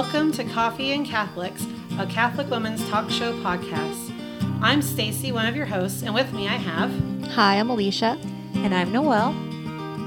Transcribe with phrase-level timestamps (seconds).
[0.00, 1.66] Welcome to Coffee and Catholics,
[1.98, 4.12] a Catholic women's talk show podcast.
[4.62, 6.92] I'm Stacy, one of your hosts, and with me I have
[7.32, 8.16] Hi, I'm Alicia.
[8.54, 9.30] And I'm Noelle.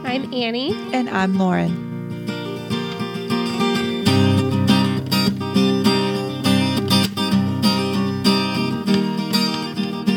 [0.06, 0.74] I'm Annie.
[0.94, 1.90] And I'm Lauren.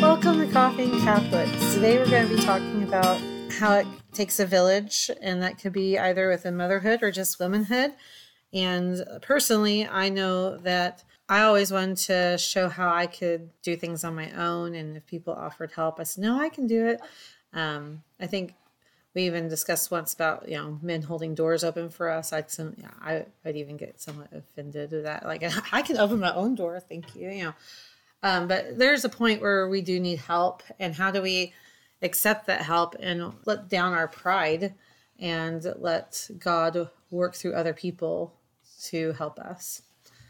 [0.01, 1.75] Welcome to Coffee and Catholics.
[1.75, 3.21] Today we're going to be talking about
[3.51, 7.95] how it takes a village, and that could be either within motherhood or just womanhood.
[8.55, 14.05] And personally, I know that I always wanted to show how I could do things
[14.05, 14.75] on my own.
[14.75, 17.01] And if people offered help, I said, no, I can do it.
[17.53, 18.55] Um, I think
[19.15, 22.33] we even discussed once about, you know, men holding doors open for us.
[22.33, 25.25] I'd, some, yeah, I, would even get somewhat offended with that.
[25.25, 26.79] Like, I can open my own door.
[26.79, 27.31] Thank you.
[27.31, 27.55] You know,
[28.23, 30.63] um, but there's a point where we do need help.
[30.79, 31.53] And how do we
[32.03, 34.75] accept that help and let down our pride
[35.19, 38.35] and let God work through other people
[38.91, 39.83] to help us?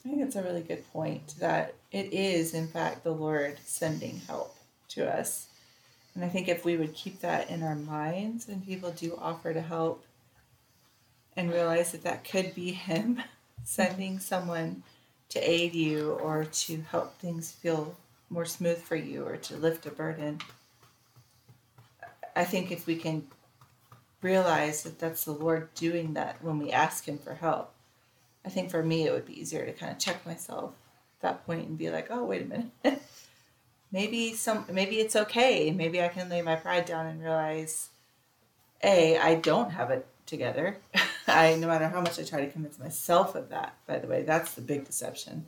[0.04, 4.20] I think it's a really good point that it is, in fact, the Lord sending
[4.26, 4.56] help
[4.90, 5.46] to us.
[6.14, 9.52] And I think if we would keep that in our minds when people do offer
[9.52, 10.04] to help
[11.36, 13.22] and realize that that could be Him
[13.64, 14.82] sending someone
[15.30, 17.96] to aid you or to help things feel
[18.30, 20.40] more smooth for you or to lift a burden.
[22.36, 23.26] I think if we can
[24.22, 27.73] realize that that's the Lord doing that when we ask Him for help,
[28.44, 30.74] I think for me it would be easier to kind of check myself
[31.16, 32.70] at that point and be like, oh, wait a minute.
[33.92, 35.70] maybe some maybe it's okay.
[35.70, 37.88] Maybe I can lay my pride down and realize,
[38.82, 40.78] A, I don't have it together.
[41.26, 44.22] I no matter how much I try to convince myself of that, by the way,
[44.22, 45.46] that's the big deception.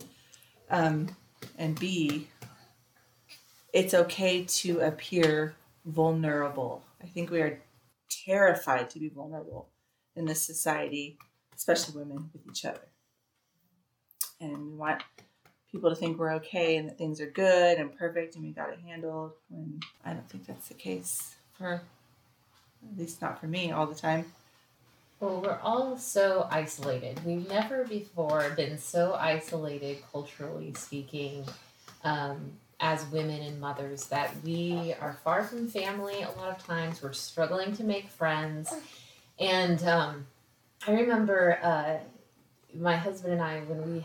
[0.70, 1.08] Um,
[1.58, 2.28] and B,
[3.72, 6.82] it's okay to appear vulnerable.
[7.02, 7.60] I think we are
[8.24, 9.68] terrified to be vulnerable
[10.16, 11.18] in this society,
[11.56, 12.88] especially women with each other.
[14.40, 15.02] And we want
[15.70, 18.70] people to think we're okay and that things are good and perfect and we got
[18.70, 21.82] it handled when I don't think that's the case for
[22.92, 24.26] at least not for me all the time.
[25.18, 27.24] Well, we're all so isolated.
[27.24, 31.46] We've never before been so isolated, culturally speaking,
[32.04, 37.02] um, as women and mothers, that we are far from family a lot of times.
[37.02, 38.72] We're struggling to make friends.
[39.38, 40.26] And um,
[40.86, 41.98] I remember uh,
[42.74, 44.04] my husband and I, when we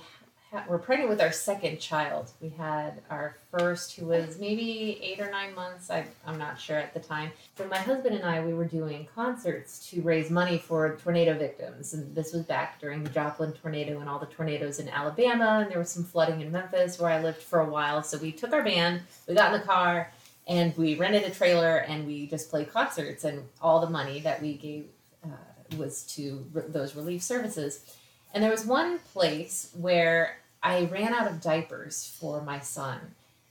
[0.67, 2.31] we're pregnant with our second child.
[2.41, 5.89] We had our first, who was maybe eight or nine months.
[5.89, 7.31] I, I'm not sure at the time.
[7.57, 11.93] So my husband and I, we were doing concerts to raise money for tornado victims,
[11.93, 15.71] and this was back during the Joplin tornado and all the tornadoes in Alabama, and
[15.71, 18.03] there was some flooding in Memphis where I lived for a while.
[18.03, 20.11] So we took our band, we got in the car,
[20.47, 24.41] and we rented a trailer, and we just played concerts, and all the money that
[24.41, 24.85] we gave
[25.23, 25.29] uh,
[25.77, 27.83] was to re- those relief services.
[28.33, 32.99] And there was one place where I ran out of diapers for my son.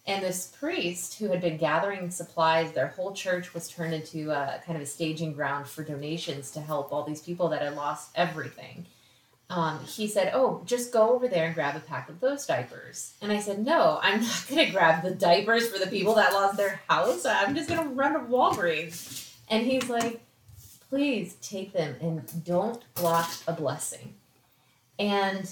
[0.06, 4.60] And this priest who had been gathering supplies, their whole church was turned into a
[4.64, 8.10] kind of a staging ground for donations to help all these people that had lost
[8.14, 8.86] everything.
[9.50, 13.14] Um, he said, Oh, just go over there and grab a pack of those diapers.
[13.20, 16.32] And I said, No, I'm not going to grab the diapers for the people that
[16.32, 17.26] lost their house.
[17.26, 19.28] I'm just going to run to Walgreens.
[19.48, 20.20] And he's like,
[20.90, 24.14] Please take them and don't block a blessing.
[24.98, 25.50] And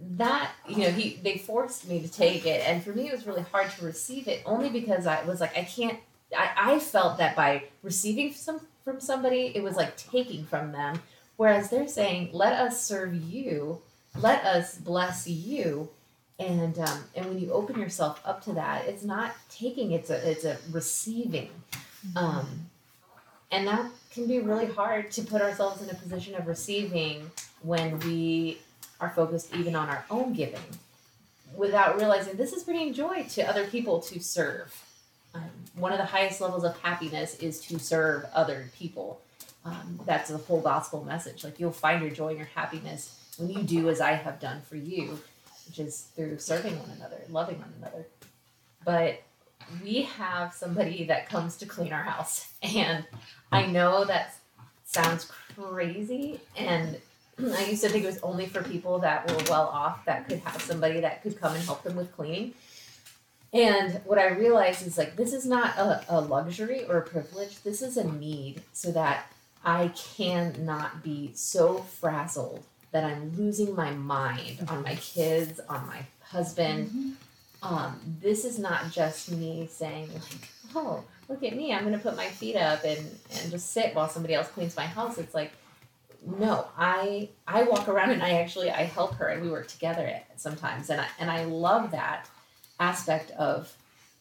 [0.00, 3.26] that you know he they forced me to take it and for me it was
[3.26, 5.98] really hard to receive it only because i was like i can't
[6.36, 11.02] i, I felt that by receiving some from somebody it was like taking from them
[11.36, 13.80] whereas they're saying let us serve you
[14.20, 15.88] let us bless you
[16.38, 20.30] and um, and when you open yourself up to that it's not taking it's a
[20.30, 21.50] it's a receiving
[22.06, 22.18] mm-hmm.
[22.18, 22.70] um,
[23.50, 27.30] and that can be really hard to put ourselves in a position of receiving
[27.62, 28.58] when we
[29.00, 30.60] are focused even on our own giving
[31.56, 34.84] without realizing this is bringing joy to other people to serve.
[35.34, 39.20] Um, one of the highest levels of happiness is to serve other people.
[39.64, 41.44] Um, that's the whole gospel message.
[41.44, 44.62] Like you'll find your joy and your happiness when you do as I have done
[44.62, 45.20] for you,
[45.66, 48.06] which is through serving one another, loving one another.
[48.84, 49.22] But
[49.82, 52.52] we have somebody that comes to clean our house.
[52.62, 53.04] And
[53.52, 54.34] I know that
[54.84, 56.98] sounds crazy and
[57.40, 60.40] I used to think it was only for people that were well off that could
[60.40, 62.54] have somebody that could come and help them with cleaning.
[63.52, 67.62] And what I realized is like, this is not a, a luxury or a privilege.
[67.62, 69.30] This is a need so that
[69.64, 76.06] I cannot be so frazzled that I'm losing my mind on my kids, on my
[76.20, 76.88] husband.
[76.88, 77.10] Mm-hmm.
[77.62, 82.16] Um, this is not just me saying like, oh, look at me, I'm gonna put
[82.16, 85.18] my feet up and, and just sit while somebody else cleans my house.
[85.18, 85.52] It's like
[86.26, 90.20] no, I I walk around and I actually I help her and we work together
[90.36, 92.28] sometimes and I and I love that
[92.80, 93.72] aspect of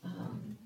[0.04, 0.58] um,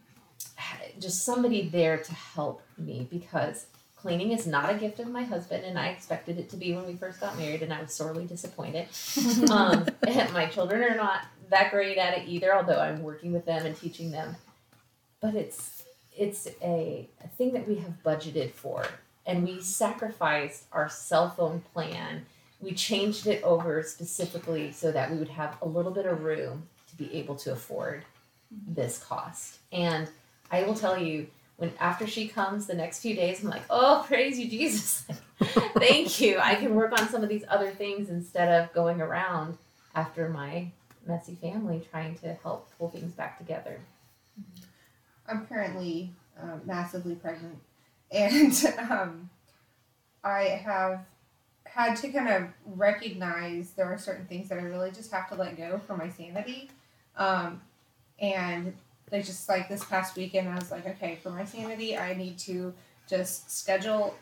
[1.00, 3.66] just somebody there to help me because
[3.96, 6.86] cleaning is not a gift of my husband and I expected it to be when
[6.86, 8.88] we first got married and I was sorely disappointed.
[9.52, 9.86] um,
[10.34, 13.76] my children are not that great at it either, although I'm working with them and
[13.76, 14.36] teaching them.
[15.22, 15.84] But it's
[16.18, 18.86] it's a, a thing that we have budgeted for
[19.26, 22.26] and we sacrificed our cell phone plan.
[22.60, 26.68] We changed it over specifically so that we would have a little bit of room
[26.90, 28.04] to be able to afford
[28.54, 28.74] mm-hmm.
[28.74, 29.60] this cost.
[29.72, 30.10] And
[30.52, 31.28] I will tell you,
[31.58, 35.06] when after she comes the next few days, I'm like, oh, praise you, Jesus.
[35.78, 36.40] Thank you.
[36.40, 39.58] I can work on some of these other things instead of going around
[39.96, 40.68] after my
[41.06, 43.80] messy family trying to help pull things back together.
[45.28, 46.12] I'm currently
[46.42, 47.60] um, massively pregnant,
[48.12, 48.54] and
[48.90, 49.30] um,
[50.24, 51.06] I have
[51.66, 55.36] had to kind of recognize there are certain things that I really just have to
[55.36, 56.70] let go for my sanity.
[57.16, 57.62] Um,
[58.20, 58.74] and
[59.10, 62.38] they just like this past weekend, I was like, okay, for my sanity, I need
[62.40, 62.74] to
[63.08, 64.16] just schedule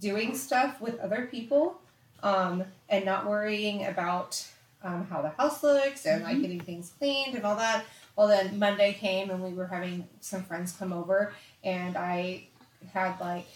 [0.00, 1.80] doing stuff with other people
[2.22, 4.46] um, and not worrying about
[4.82, 7.84] um, how the house looks and like getting things cleaned and all that.
[8.16, 11.32] Well, then Monday came and we were having some friends come over,
[11.62, 12.44] and I
[12.92, 13.46] had like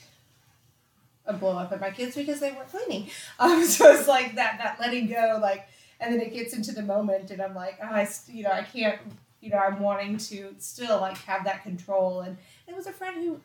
[1.26, 3.08] a blow up at my kids because they weren't cleaning.
[3.38, 5.66] Um, so it's like that that letting go, like,
[6.00, 8.62] and then it gets into the moment, and I'm like, oh, I, you know, I
[8.62, 9.00] can't,
[9.40, 12.20] you know, I'm wanting to still like have that control.
[12.20, 12.36] And
[12.68, 13.40] it was a friend who,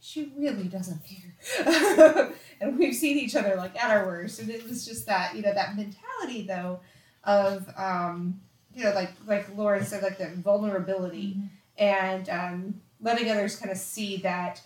[0.00, 4.66] she really doesn't care, and we've seen each other like at our worst, and it
[4.68, 6.80] was just that, you know, that mentality though,
[7.28, 8.40] of, um,
[8.74, 11.36] you know, like like Lauren said, like the vulnerability,
[11.76, 14.62] and um, letting others kind of see that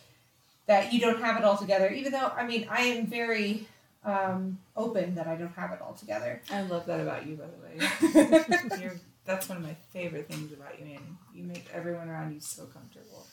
[0.66, 1.90] that you don't have it all together.
[1.90, 3.66] Even though, I mean, I am very
[4.04, 6.40] um, open that I don't have it all together.
[6.50, 8.90] I love that about you, by the way.
[9.24, 11.00] That's one of my favorite things about you, Annie.
[11.34, 13.26] You make everyone around you so comfortable.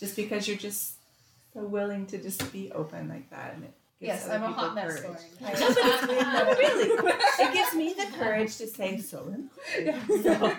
[0.00, 0.94] Just because you're just
[1.54, 5.00] so willing to just be open like that, and it yes, I'm a hot mess,
[5.00, 5.20] courage.
[5.40, 5.58] Lauren.
[6.08, 9.34] No, but it's really, it gives me the courage to say so,
[10.22, 10.54] so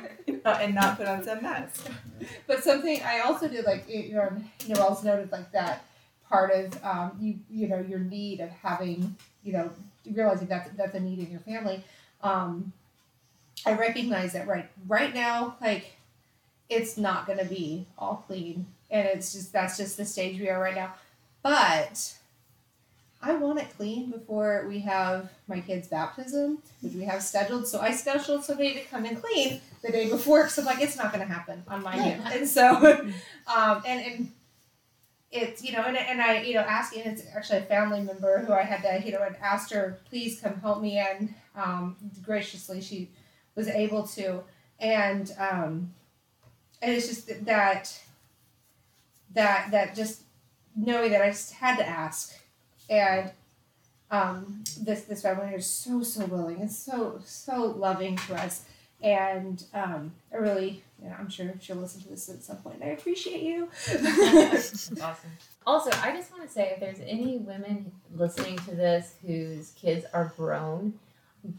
[0.46, 1.84] and not put on some mess.
[2.48, 4.32] but something I also did, like you know,
[4.68, 5.86] Noelle's noted like that
[6.30, 9.72] part of um, you, you know, your need of having, you know,
[10.12, 11.84] realizing that that's a need in your family.
[12.22, 12.72] Um,
[13.66, 15.98] I recognize that right right now, like
[16.70, 20.50] it's not going to be all clean, and it's just that's just the stage we
[20.50, 20.94] are right now.
[21.42, 22.14] But
[23.22, 27.68] I want it clean before we have my kid's baptism, which we have scheduled.
[27.68, 30.96] So I scheduled somebody to come and clean the day before because I'm like, it's
[30.96, 32.24] not going to happen on my end.
[32.32, 32.78] And so,
[33.56, 34.32] um, and, and
[35.32, 38.54] it's, you know, and, and I, you know, asking, it's actually a family member who
[38.54, 40.98] I had to, you know, and asked her, please come help me.
[40.98, 43.10] And um, graciously, she
[43.56, 44.44] was able to.
[44.80, 45.94] And, um,
[46.82, 48.00] and it's just that,
[49.34, 50.22] that, that just
[50.74, 52.39] knowing that I just had to ask
[52.90, 53.32] and
[54.12, 58.66] um, this this family is so so willing and so so loving to us,
[59.02, 62.82] and um, I really, you know, I'm sure she'll listen to this at some point.
[62.84, 63.70] I appreciate you.
[65.02, 65.32] awesome.
[65.66, 70.06] Also, I just want to say if there's any women listening to this whose kids
[70.14, 70.94] are grown,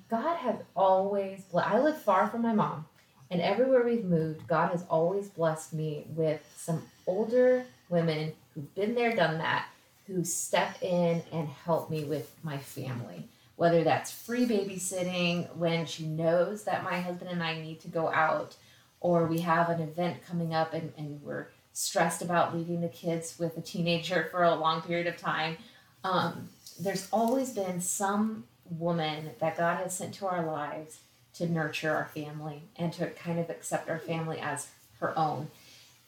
[0.09, 2.87] God has always, ble- I live far from my mom,
[3.31, 8.95] and everywhere we've moved, God has always blessed me with some older women who've been
[8.95, 9.67] there, done that,
[10.11, 13.29] who step in and help me with my family.
[13.57, 18.09] Whether that's free babysitting when she knows that my husband and I need to go
[18.09, 18.57] out,
[19.01, 23.39] or we have an event coming up and, and we're stressed about leaving the kids
[23.39, 25.57] with a teenager for a long period of time.
[26.03, 26.49] Um,
[26.79, 31.01] there's always been some woman that God has sent to our lives
[31.35, 34.69] to nurture our family and to kind of accept our family as
[35.01, 35.49] her own.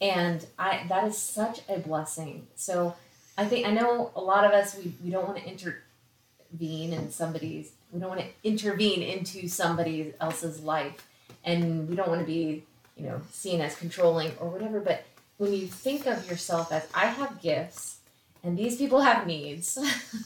[0.01, 2.49] And I that is such a blessing.
[2.57, 2.97] So
[3.37, 7.11] I think I know a lot of us we, we don't want to intervene in
[7.11, 11.07] somebody's we don't want to intervene into somebody else's life.
[11.45, 12.65] And we don't want to be,
[12.97, 15.05] you know, seen as controlling or whatever, but
[15.37, 17.99] when you think of yourself as I have gifts
[18.43, 19.77] and these people have needs,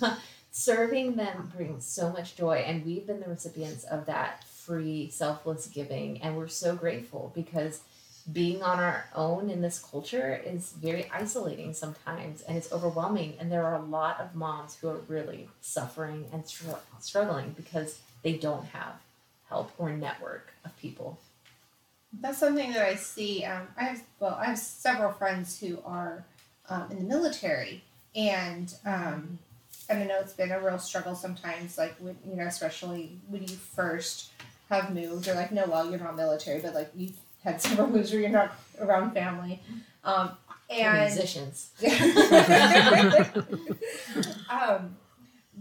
[0.52, 5.66] serving them brings so much joy and we've been the recipients of that free selfless
[5.66, 7.80] giving and we're so grateful because
[8.32, 13.52] being on our own in this culture is very isolating sometimes and it's overwhelming and
[13.52, 18.32] there are a lot of moms who are really suffering and str- struggling because they
[18.36, 18.94] don't have
[19.48, 21.18] help or network of people
[22.20, 23.44] That's something that I see.
[23.44, 26.24] Um, I have well, I have several friends who are
[26.68, 27.82] um, in the military,
[28.14, 29.38] and um,
[29.90, 33.56] I know it's been a real struggle sometimes, like when you know, especially when you
[33.56, 34.30] first
[34.70, 38.10] have moved, or like, no, well, you're not military, but like you've had several moves
[38.10, 39.62] where you're not around family,
[40.02, 40.32] um,
[40.68, 41.70] and musicians.
[44.50, 44.96] um,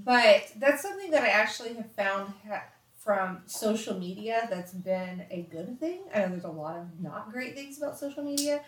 [0.04, 2.64] but that's something that I actually have found ha-
[2.98, 6.00] from social media that's been a good thing.
[6.14, 8.62] I know there's a lot of not great things about social media,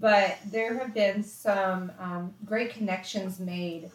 [0.00, 3.88] but there have been some um, great connections made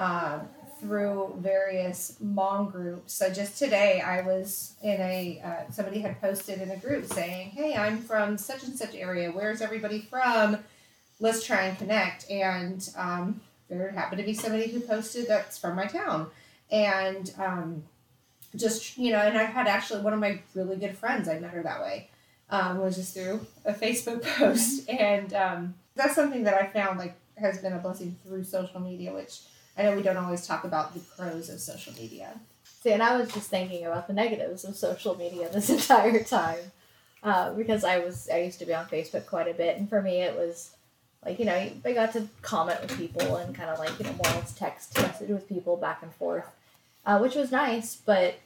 [0.00, 0.48] um,
[0.80, 3.14] through various mom groups.
[3.14, 7.50] So just today, I was in a uh, somebody had posted in a group saying,
[7.50, 9.30] "Hey, I'm from such and such area.
[9.30, 10.58] Where's everybody from?
[11.20, 15.76] Let's try and connect." And um, there happened to be somebody who posted that's from
[15.76, 16.28] my town,
[16.70, 17.84] and um,
[18.54, 21.28] just you know, and I had actually one of my really good friends.
[21.28, 22.08] I met her that way.
[22.48, 27.16] Um, was just through a Facebook post, and um, that's something that I found like
[27.38, 29.40] has been a blessing through social media, which
[29.76, 32.38] I know we don't always talk about the pros of social media.
[32.82, 36.72] See, and I was just thinking about the negatives of social media this entire time,
[37.22, 40.00] uh, because I was I used to be on Facebook quite a bit, and for
[40.00, 40.70] me it was
[41.24, 44.12] like you know I got to comment with people and kind of like you know
[44.12, 46.46] more text message with people back and forth,
[47.04, 48.36] uh, which was nice, but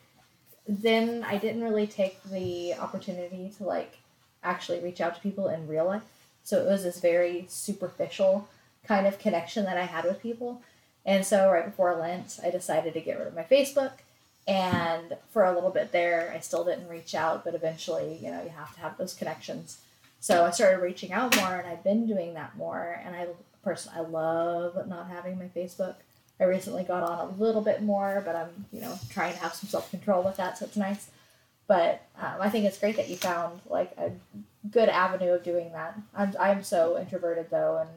[0.66, 3.98] then I didn't really take the opportunity to like
[4.42, 6.02] actually reach out to people in real life.
[6.42, 8.48] So it was this very superficial
[8.84, 10.62] kind of connection that I had with people.
[11.10, 13.90] And so right before Lent, I decided to get rid of my Facebook.
[14.46, 18.40] And for a little bit there, I still didn't reach out, but eventually, you know,
[18.44, 19.78] you have to have those connections.
[20.20, 23.02] So I started reaching out more, and I've been doing that more.
[23.04, 23.26] And I
[23.64, 25.96] personally, I love not having my Facebook.
[26.38, 29.54] I recently got on a little bit more, but I'm, you know, trying to have
[29.54, 31.10] some self control with that, so it's nice.
[31.66, 34.12] But um, I think it's great that you found like a
[34.70, 35.98] good avenue of doing that.
[36.14, 37.90] I'm, I'm so introverted though, and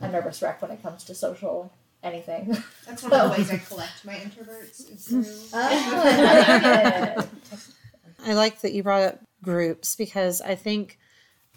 [0.00, 2.56] a nervous wreck when it comes to social anything.
[2.86, 4.92] That's one of the ways I collect my introverts.
[4.92, 7.28] Is through Oh, I like it.
[8.24, 10.98] I like that you brought up groups because I think,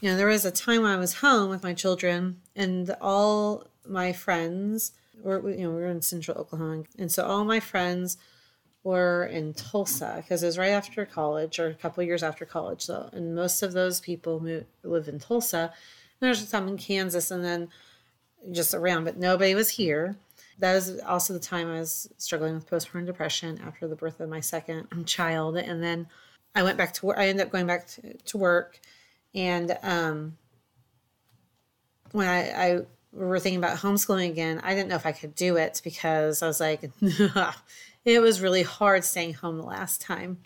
[0.01, 3.67] you know, there was a time when I was home with my children and all
[3.87, 6.83] my friends were, you know, we were in central Oklahoma.
[6.97, 8.17] And so all my friends
[8.83, 12.81] were in Tulsa because it was right after college or a couple years after college.
[12.81, 15.57] So, and most of those people move, live in Tulsa.
[15.67, 15.71] And
[16.19, 17.69] there's some in Kansas and then
[18.51, 20.15] just around, but nobody was here.
[20.59, 24.29] That was also the time I was struggling with postpartum depression after the birth of
[24.29, 25.57] my second child.
[25.57, 26.07] And then
[26.53, 27.17] I went back to work.
[27.17, 28.79] I ended up going back to, to work.
[29.33, 30.37] And um,
[32.11, 32.79] when I, I
[33.11, 36.41] we were thinking about homeschooling again, I didn't know if I could do it because
[36.41, 36.89] I was like,
[38.05, 40.39] it was really hard staying home the last time.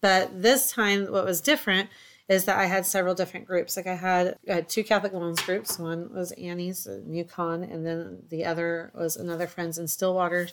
[0.00, 1.88] But this time, what was different
[2.30, 3.76] is that I had several different groups.
[3.76, 5.80] Like I had, I had two Catholic women's groups.
[5.80, 10.48] One was Annie's in Yukon, and then the other was another friends in Stillwater.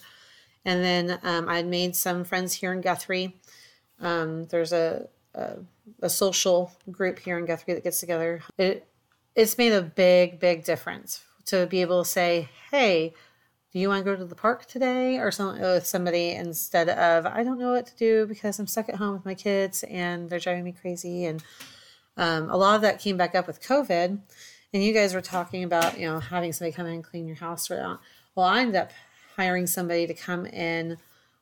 [0.65, 3.39] And then um, I had made some friends here in Guthrie.
[4.01, 5.57] Um, there's a, a
[6.01, 8.41] a social group here in Guthrie that gets together.
[8.57, 8.87] It
[9.35, 13.13] it's made a big big difference to be able to say, hey.
[13.73, 17.25] Do you want to go to the park today or something with somebody instead of
[17.25, 20.29] I don't know what to do because I'm stuck at home with my kids and
[20.29, 21.43] they're driving me crazy and
[22.15, 24.19] um, a lot of that came back up with COVID
[24.73, 27.35] and you guys were talking about you know having somebody come in and clean your
[27.35, 27.69] house.
[27.69, 27.99] Well,
[28.37, 28.91] I ended up
[29.35, 30.97] hiring somebody to come in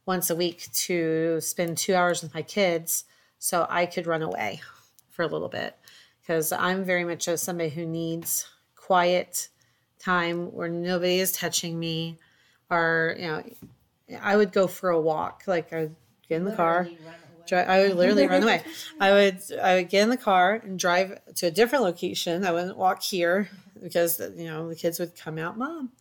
[0.06, 3.06] once a week to spend two hours with my kids
[3.40, 4.62] so I could run away
[5.10, 5.78] for a little bit
[6.22, 9.50] because I'm very much a somebody who needs quiet
[10.06, 12.18] time where nobody is touching me
[12.70, 13.44] or you know
[14.22, 15.96] I would go for a walk like I would
[16.30, 17.06] get in the car Literally.
[17.46, 18.64] Dri- I would literally run away.
[19.00, 22.46] I would I would get in the car and drive to a different location.
[22.46, 23.50] I wouldn't walk here
[23.82, 25.92] because you know the kids would come out, mom.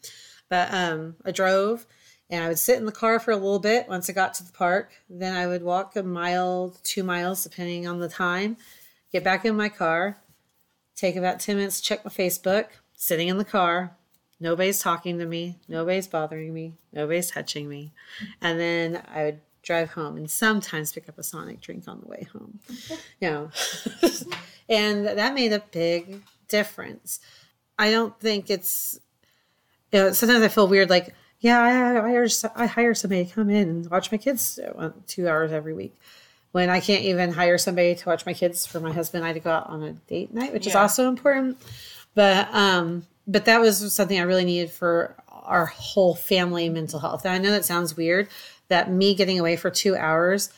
[0.49, 1.87] But um, I drove
[2.31, 3.89] and I would sit in the car for a little bit.
[3.89, 7.87] Once I got to the park, then I would walk a mile, two miles, depending
[7.87, 8.57] on the time.
[9.13, 10.19] Get back in my car,
[10.97, 12.67] take about ten minutes, check my Facebook.
[12.97, 13.97] Sitting in the car,
[14.41, 17.93] nobody's talking to me, nobody's bothering me, nobody's touching me,
[18.41, 22.07] and then I would drive home and sometimes pick up a sonic drink on the
[22.07, 22.61] way home
[23.21, 23.51] you know.
[24.69, 27.21] And that made a big difference.
[27.79, 28.99] I don't think it's
[29.93, 33.33] you know sometimes i feel weird like yeah i, I hire, I hire somebody to
[33.33, 35.95] come in and watch my kids uh, two hours every week.
[36.53, 39.35] When i can't even hire somebody to watch my kids for my husband i had
[39.35, 41.59] to go out on a date night which is also important
[42.15, 47.25] but um but that was something i really needed for our whole family mental health
[47.25, 48.29] and i know that sounds weird
[48.69, 50.51] that me getting away for two hours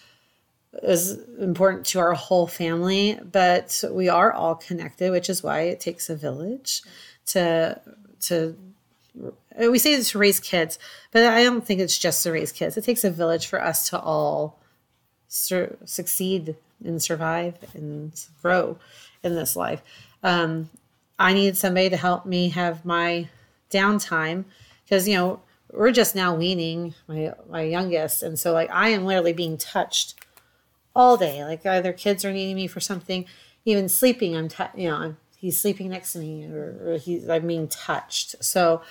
[0.83, 5.81] is important to our whole family, but we are all connected, which is why it
[5.81, 6.83] takes a village
[7.27, 7.81] to
[8.21, 8.57] to
[9.59, 10.79] we say this to raise kids,
[11.11, 12.77] but I don't think it's just to raise kids.
[12.77, 14.59] It takes a village for us to all
[15.29, 18.79] sur- succeed and survive and grow
[19.23, 19.83] in this life.
[20.23, 20.69] Um,
[21.19, 23.29] I need somebody to help me have my
[23.71, 24.45] downtime
[24.85, 25.41] because you know
[25.73, 30.15] we're just now weaning my my youngest, and so like I am literally being touched
[30.95, 31.45] all day.
[31.45, 33.27] Like either kids are needing me for something,
[33.65, 34.37] even sleeping.
[34.37, 37.69] I'm t- you know I'm, he's sleeping next to me, or, or he's I'm being
[37.69, 38.43] touched.
[38.45, 38.83] So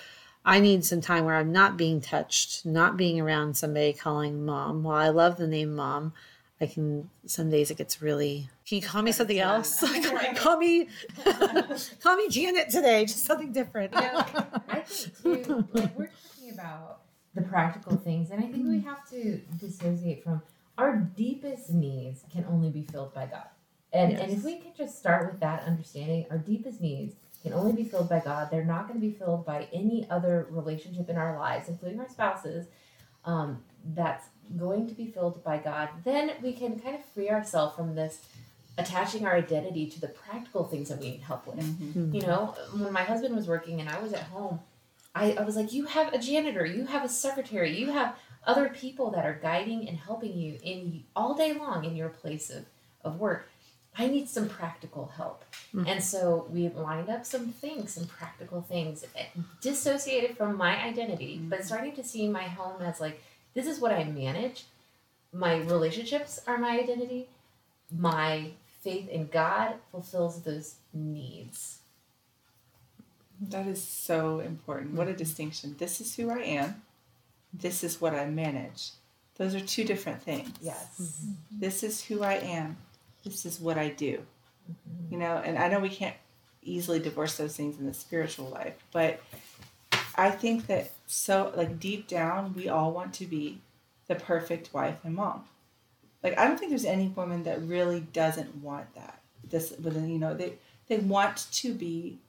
[0.44, 4.84] I need some time where I'm not being touched, not being around somebody calling mom.
[4.84, 6.14] While I love the name mom,
[6.62, 8.50] I can some days it gets really.
[8.68, 9.82] Can you call me something else?
[10.38, 10.88] call me,
[12.02, 13.06] call me Janet today.
[13.06, 13.94] Just something different.
[13.94, 17.02] I think too, like we're talking about
[17.34, 20.42] the practical things, and I think we have to dissociate from
[20.78, 23.48] our deepest needs can only be filled by God.
[23.92, 27.74] And and if we can just start with that understanding, our deepest needs can only
[27.74, 28.50] be filled by God.
[28.50, 32.10] They're not going to be filled by any other relationship in our lives, including our
[32.10, 32.68] spouses.
[33.24, 34.26] Um, that's
[34.58, 35.90] going to be filled by God.
[36.04, 38.20] Then we can kind of free ourselves from this
[38.78, 41.60] attaching our identity to the practical things that we need help with.
[41.60, 41.92] Mm-hmm.
[41.92, 42.16] Hmm.
[42.16, 44.60] You know, when my husband was working and I was at home,
[45.14, 48.70] I, I was like, you have a janitor, you have a secretary, you have other
[48.70, 52.66] people that are guiding and helping you in all day long in your place of,
[53.04, 53.50] of work.
[53.98, 55.46] I need some practical help.
[55.72, 55.88] Hmm.
[55.88, 59.28] And so we lined up some things, some practical things, eh,
[59.62, 61.66] dissociated from my identity, but hmm.
[61.66, 63.22] starting to see my home as like,
[63.56, 64.66] this is what I manage.
[65.34, 67.30] My relationships are my identity.
[67.92, 71.80] My faith in God fulfills those needs.
[73.42, 74.94] That is so important.
[74.94, 75.18] What a mm-hmm.
[75.18, 75.76] distinction.
[75.78, 76.82] This is who I am.
[77.54, 78.92] This is what I manage.
[79.38, 80.52] Those are two different things.
[80.62, 81.00] Yes.
[81.02, 81.60] Mm-hmm.
[81.60, 82.78] This is who I am.
[83.24, 84.22] This is what I do.
[84.70, 85.14] Mm-hmm.
[85.14, 86.16] You know, and I know we can't
[86.62, 89.22] easily divorce those things in the spiritual life, but
[90.16, 93.60] I think that so like deep down we all want to be
[94.08, 95.46] the perfect wife and mom.
[96.24, 99.20] Like I don't think there's any woman that really doesn't want that.
[99.48, 100.54] This within you know, they
[100.88, 102.20] they want to be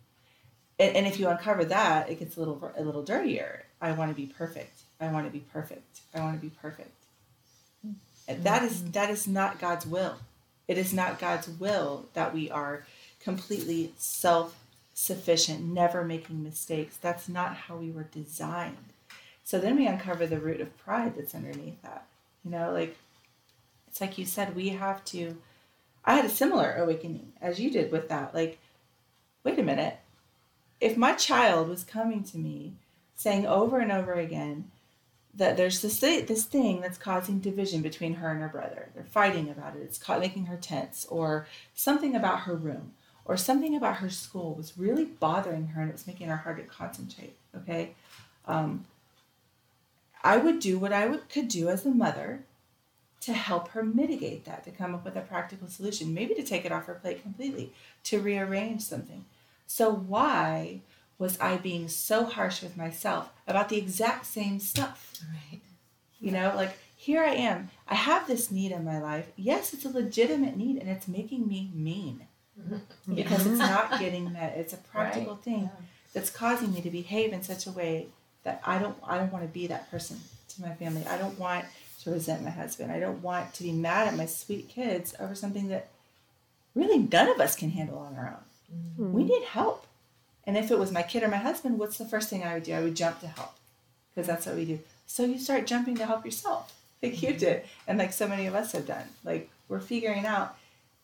[0.78, 3.64] and, and if you uncover that, it gets a little a little dirtier.
[3.80, 4.82] I want to be perfect.
[5.00, 6.00] I want to be perfect.
[6.14, 6.90] I want to be perfect.
[8.28, 8.92] And that is mm-hmm.
[8.92, 10.16] that is not God's will.
[10.68, 12.84] It is not God's will that we are
[13.20, 14.56] completely self
[14.98, 16.96] sufficient, never making mistakes.
[16.96, 18.92] That's not how we were designed.
[19.44, 22.06] So then we uncover the root of pride that's underneath that.
[22.42, 22.96] You know, like
[23.86, 25.36] it's like you said, we have to.
[26.04, 28.34] I had a similar awakening as you did with that.
[28.34, 28.58] Like,
[29.44, 29.98] wait a minute.
[30.80, 32.72] If my child was coming to me
[33.14, 34.70] saying over and over again
[35.34, 38.88] that there's this this thing that's causing division between her and her brother.
[38.94, 39.82] They're fighting about it.
[39.82, 42.94] It's making her tense, or something about her room,
[43.26, 46.56] or something about her school was really bothering her, and it was making her hard
[46.58, 47.36] to concentrate.
[47.54, 47.94] Okay,
[48.46, 48.86] um,
[50.22, 52.44] I would do what I would could do as a mother
[53.20, 56.64] to help her mitigate that, to come up with a practical solution, maybe to take
[56.64, 57.72] it off her plate completely,
[58.04, 59.24] to rearrange something.
[59.66, 60.80] So why
[61.18, 65.14] was I being so harsh with myself about the exact same stuff?
[65.28, 65.60] Right.
[66.20, 67.70] You know, like here I am.
[67.88, 69.28] I have this need in my life.
[69.34, 72.25] Yes, it's a legitimate need and it's making me mean
[72.58, 73.14] Mm-hmm.
[73.14, 74.56] because it's not getting met.
[74.56, 75.42] It's a practical Right.
[75.44, 75.70] thing
[76.12, 78.06] that's causing me to behave in such a way
[78.44, 81.04] that I don't I don't want to be that person to my family.
[81.06, 81.66] I don't want
[82.02, 82.90] to resent my husband.
[82.90, 85.88] I don't want to be mad at my sweet kids over something that
[86.74, 88.76] really none of us can handle on our own.
[89.06, 89.12] Mm-hmm.
[89.12, 89.86] We need help.
[90.44, 92.62] And if it was my kid or my husband, what's the first thing I would
[92.62, 92.72] do?
[92.72, 93.54] I would jump to help
[94.14, 94.78] because that's what we do.
[95.06, 97.38] So you start jumping to help yourself, like you mm-hmm.
[97.38, 99.08] did, and like so many of us have done.
[99.24, 100.56] Like we're figuring out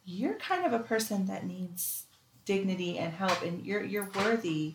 [0.05, 2.05] you're kind of a person that needs
[2.45, 4.75] dignity and help, and you're you're worthy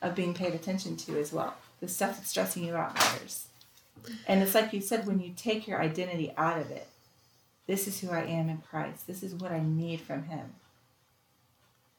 [0.00, 1.54] of being paid attention to as well.
[1.80, 3.46] The stuff that's stressing you out matters.
[4.26, 6.88] And it's like you said, when you take your identity out of it,
[7.66, 9.06] this is who I am in Christ.
[9.06, 10.54] This is what I need from Him.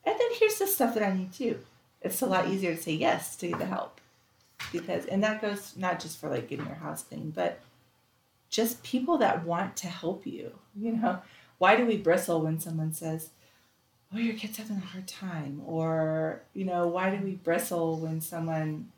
[0.06, 1.60] And then here's the stuff that I need too.
[2.02, 4.02] It's a lot easier to say yes to the help.
[4.72, 7.60] Because and that goes not just for like getting your house clean, but
[8.50, 10.52] just people that want to help you.
[10.76, 11.20] You know,
[11.58, 13.30] why do we bristle when someone says,
[14.14, 15.62] Oh, your kid's having a hard time?
[15.66, 18.92] Or, you know, why do we bristle when someone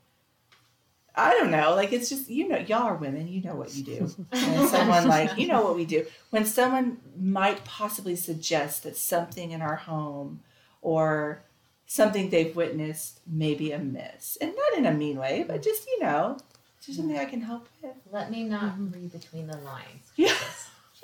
[1.18, 1.76] I don't know.
[1.76, 3.28] Like it's just you know, y'all are women.
[3.28, 4.12] You know what you do.
[4.32, 6.06] When someone like you know what we do.
[6.30, 10.42] When someone might possibly suggest that something in our home
[10.82, 11.44] or
[11.86, 16.02] something they've witnessed may be amiss, and not in a mean way, but just you
[16.02, 16.38] know,
[16.82, 17.96] is there something I can help with?
[18.12, 18.92] Let me not mm-hmm.
[18.92, 20.12] read between the lines.
[20.16, 20.34] Yeah.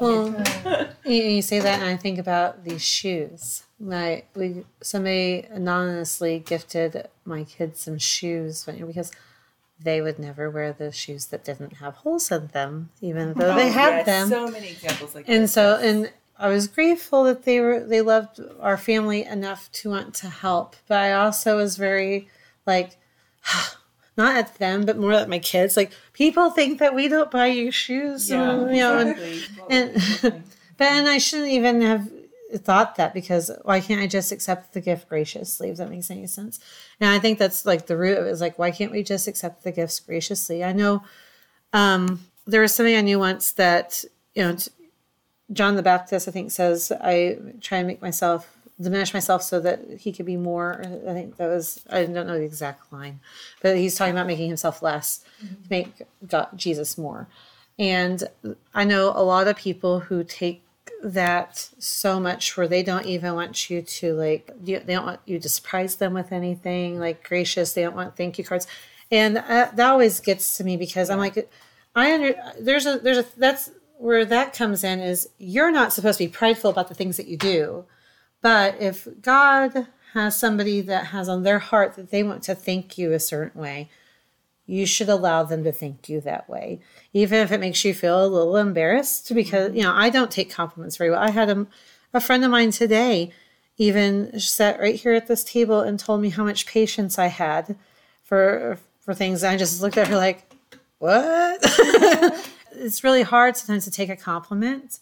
[0.01, 0.35] Well,
[0.65, 3.63] Uh, You, you say that, and I think about these shoes.
[3.79, 9.11] My we somebody anonymously gifted my kids some shoes because
[9.83, 13.69] they would never wear the shoes that didn't have holes in them, even though they
[13.69, 14.29] Oh, had yes, them.
[14.29, 18.39] So many examples like and so, and I was grateful that they were they loved
[18.59, 22.27] our family enough to want to help, but I also was very
[22.65, 22.97] like.
[24.17, 25.77] Not at them, but more at my kids.
[25.77, 29.41] Like people think that we don't buy you shoes, yeah, and, you know, and exactly.
[29.57, 29.67] Well,
[30.33, 30.43] and-
[30.77, 32.09] but and I shouldn't even have
[32.57, 35.69] thought that because why can't I just accept the gift graciously?
[35.69, 36.59] If that makes any sense.
[36.99, 39.27] And I think that's like the root of it is like, why can't we just
[39.27, 40.63] accept the gifts graciously?
[40.63, 41.03] I know
[41.71, 44.03] um, there was somebody I knew once that,
[44.35, 44.57] you know,
[45.53, 49.99] John the Baptist, I think, says, I try and make myself diminish myself so that
[49.99, 50.81] he could be more.
[50.81, 53.19] I think that was, I don't know the exact line,
[53.61, 57.27] but he's talking about making himself less to make God, Jesus more.
[57.77, 58.23] And
[58.73, 60.63] I know a lot of people who take
[61.03, 65.39] that so much where they don't even want you to like they don't want you
[65.39, 68.67] to surprise them with anything like gracious they don't want thank you cards
[69.09, 71.49] and uh, that always gets to me because i'm like
[71.95, 76.19] i under there's a there's a that's where that comes in is you're not supposed
[76.19, 77.83] to be prideful about the things that you do
[78.41, 82.97] but if god has somebody that has on their heart that they want to thank
[82.97, 83.89] you a certain way
[84.71, 86.79] you should allow them to thank you that way.
[87.11, 89.77] Even if it makes you feel a little embarrassed because mm-hmm.
[89.77, 91.19] you know i don't take compliments very well.
[91.19, 91.67] I had a,
[92.13, 93.31] a friend of mine today
[93.77, 97.75] even sat right here at this table and told me how much patience i had
[98.23, 99.43] for for things.
[99.43, 100.49] And i just looked at her like
[100.99, 101.61] what?
[102.73, 104.99] It's really hard sometimes to take a compliment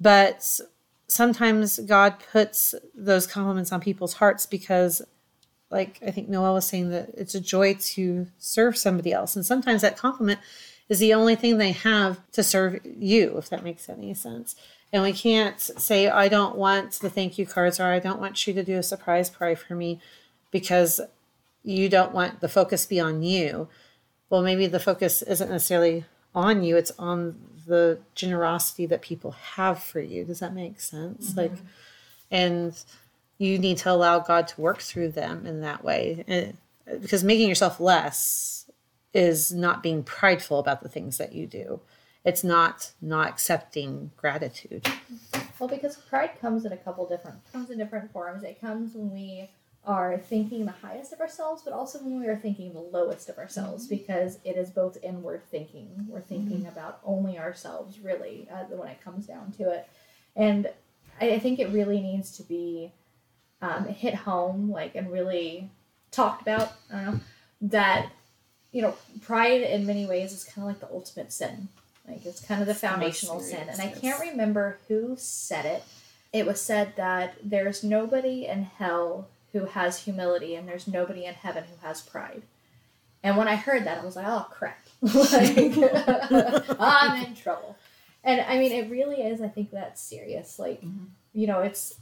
[0.00, 0.60] but
[1.08, 5.02] sometimes god puts those compliments on people's hearts because
[5.70, 9.34] like I think Noelle was saying that it's a joy to serve somebody else.
[9.36, 10.40] And sometimes that compliment
[10.88, 14.54] is the only thing they have to serve you, if that makes any sense.
[14.92, 18.46] And we can't say, I don't want the thank you cards or I don't want
[18.46, 20.00] you to do a surprise party for me
[20.52, 21.00] because
[21.64, 23.68] you don't want the focus be on you.
[24.30, 29.82] Well, maybe the focus isn't necessarily on you, it's on the generosity that people have
[29.82, 30.24] for you.
[30.24, 31.30] Does that make sense?
[31.30, 31.40] Mm-hmm.
[31.40, 31.52] Like,
[32.30, 32.82] and
[33.38, 36.24] you need to allow God to work through them in that way.
[36.26, 36.56] And,
[37.00, 38.70] because making yourself less
[39.12, 41.80] is not being prideful about the things that you do.
[42.24, 44.86] It's not not accepting gratitude.
[45.58, 48.42] Well, because pride comes in a couple different comes in different forms.
[48.42, 49.48] It comes when we
[49.86, 53.38] are thinking the highest of ourselves, but also when we are thinking the lowest of
[53.38, 56.06] ourselves, because it is both inward thinking.
[56.08, 59.88] We're thinking about only ourselves, really, uh, when it comes down to it.
[60.34, 60.68] And
[61.20, 62.92] I, I think it really needs to be
[63.62, 65.70] um, hit home, like, and really
[66.10, 66.72] talked about.
[66.92, 67.20] I don't know
[67.62, 68.10] that
[68.76, 71.68] you know, pride in many ways is kind of like the ultimate sin.
[72.06, 73.66] Like it's kind of the foundational sin.
[73.70, 75.82] And I can't remember who said it.
[76.30, 81.34] It was said that there's nobody in hell who has humility and there's nobody in
[81.34, 82.42] heaven who has pride.
[83.22, 84.78] And when I heard that, I was like, oh crap.
[85.02, 85.76] like,
[86.80, 87.76] I'm in trouble.
[88.22, 89.40] And I mean, it really is.
[89.40, 90.58] I think that's serious.
[90.58, 91.06] Like, Mhm.
[91.32, 91.94] you know, it's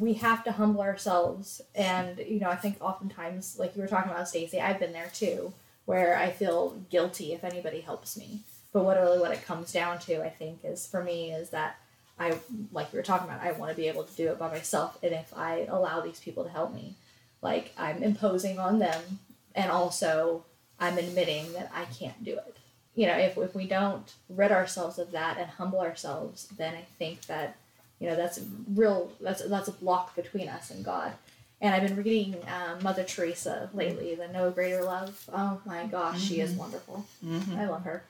[0.00, 4.10] we have to humble ourselves and you know i think oftentimes like you were talking
[4.10, 5.52] about stacy i've been there too
[5.84, 8.40] where i feel guilty if anybody helps me
[8.72, 11.76] but what really what it comes down to i think is for me is that
[12.18, 12.38] i
[12.72, 14.98] like you were talking about i want to be able to do it by myself
[15.02, 16.94] and if i allow these people to help me
[17.40, 19.00] like i'm imposing on them
[19.54, 20.44] and also
[20.80, 22.56] i'm admitting that i can't do it.
[22.94, 26.82] You know if, if we don't rid ourselves of that and humble ourselves then i
[26.98, 27.56] think that
[27.98, 28.40] you know that's
[28.74, 31.12] real that's that's a block between us and god.
[31.60, 35.28] And i've been reading um, mother teresa lately the no greater love.
[35.32, 37.06] Oh my gosh she is wonderful.
[37.24, 37.56] Mhm.
[37.56, 38.02] i love her.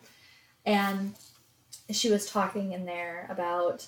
[0.64, 1.14] And
[1.90, 3.86] she was talking in there about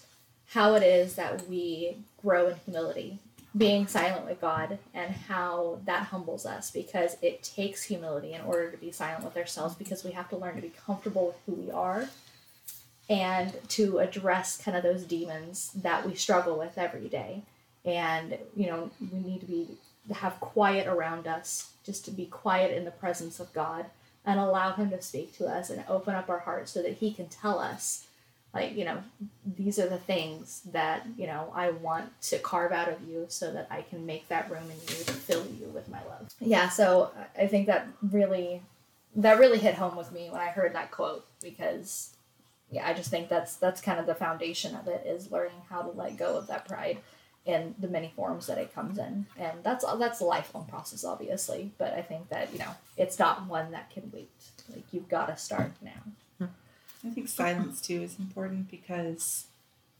[0.48, 3.18] how it is that we grow in humility
[3.56, 8.70] being silent with god and how that humbles us because it takes humility in order
[8.70, 11.62] to be silent with ourselves because we have to learn to be comfortable with who
[11.62, 12.08] we are
[13.08, 17.42] and to address kind of those demons that we struggle with every day.
[17.84, 19.68] And you know, we need to be
[20.12, 23.86] have quiet around us, just to be quiet in the presence of God
[24.24, 27.12] and allow him to speak to us and open up our hearts so that he
[27.12, 28.06] can tell us
[28.54, 29.02] like, you know,
[29.44, 33.52] these are the things that, you know, I want to carve out of you so
[33.52, 36.32] that I can make that room in you to fill you with my love.
[36.40, 38.62] Yeah, so I think that really
[39.16, 42.16] that really hit home with me when I heard that quote because
[42.70, 45.82] yeah, I just think that's that's kind of the foundation of it is learning how
[45.82, 46.98] to let go of that pride
[47.46, 51.72] in the many forms that it comes in, and that's that's a lifelong process, obviously.
[51.78, 54.30] But I think that you know it's not one that can wait.
[54.70, 56.48] Like you've got to start now.
[57.06, 59.46] I think silence too is important because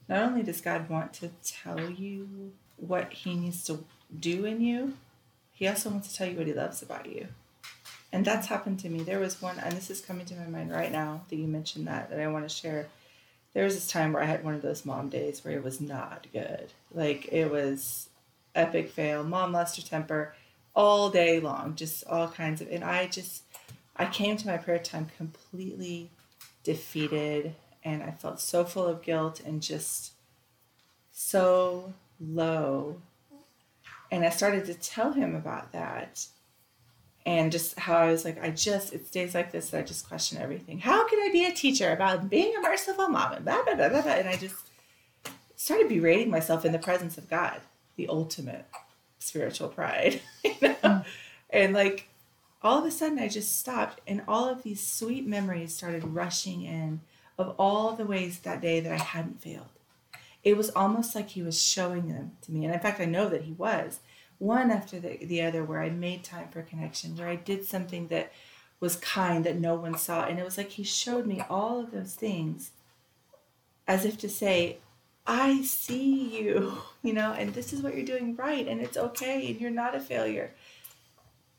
[0.09, 3.83] not only does God want to tell you what He needs to
[4.19, 4.93] do in you,
[5.53, 7.27] He also wants to tell you what He loves about you.
[8.11, 9.03] And that's happened to me.
[9.03, 11.87] There was one, and this is coming to my mind right now that you mentioned
[11.87, 12.87] that, that I want to share.
[13.55, 15.79] There was this time where I had one of those mom days where it was
[15.79, 16.73] not good.
[16.93, 18.09] Like it was
[18.53, 20.35] epic fail, mom lost her temper
[20.75, 23.43] all day long, just all kinds of, and I just,
[23.95, 26.11] I came to my prayer time completely
[26.63, 30.11] defeated and I felt so full of guilt and just
[31.13, 33.01] so low.
[34.11, 36.27] And I started to tell him about that
[37.25, 40.07] and just how I was like, I just, it's days like this that I just
[40.07, 40.79] question everything.
[40.79, 43.89] How can I be a teacher about being a merciful mom and blah, blah, blah,
[43.89, 44.11] blah, blah.
[44.11, 44.55] And I just
[45.55, 47.61] started berating myself in the presence of God,
[47.95, 48.65] the ultimate
[49.17, 50.73] spiritual pride, you know?
[50.83, 50.97] Hmm.
[51.49, 52.09] And like,
[52.61, 56.63] all of a sudden I just stopped and all of these sweet memories started rushing
[56.63, 57.01] in
[57.37, 59.67] of all the ways that day that I hadn't failed.
[60.43, 62.65] It was almost like he was showing them to me.
[62.65, 63.99] And in fact, I know that he was
[64.45, 68.07] one after the, the other where I made time for connection, where I did something
[68.07, 68.31] that
[68.79, 70.25] was kind that no one saw.
[70.25, 72.71] And it was like he showed me all of those things
[73.87, 74.77] as if to say,
[75.27, 79.47] I see you, you know, and this is what you're doing right, and it's okay,
[79.49, 80.53] and you're not a failure.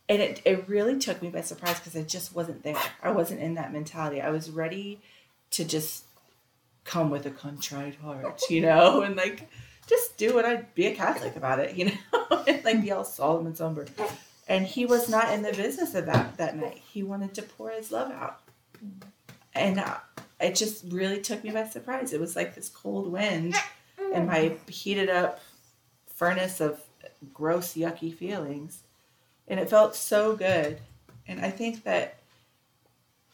[0.08, 2.76] And it, it really took me by surprise because I just wasn't there.
[3.02, 4.20] I wasn't in that mentality.
[4.20, 5.00] I was ready
[5.50, 6.04] to just
[6.84, 9.48] come with a contrite heart, you know, and like
[9.86, 13.04] just do what I'd be a Catholic about it, you know, and like be all
[13.04, 13.86] solemn and somber.
[14.48, 16.82] And he was not in the business of that that night.
[16.92, 18.40] He wanted to pour his love out,
[19.54, 19.96] and uh,
[20.40, 22.12] it just really took me by surprise.
[22.12, 23.54] It was like this cold wind
[24.12, 25.40] in my heated up
[26.06, 26.80] furnace of
[27.32, 28.82] gross, yucky feelings,
[29.48, 30.80] and it felt so good.
[31.28, 32.18] And I think that,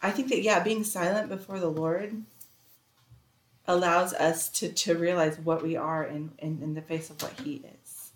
[0.01, 2.23] I think that yeah, being silent before the Lord
[3.67, 7.39] allows us to, to realize what we are in, in, in the face of what
[7.41, 8.11] he is.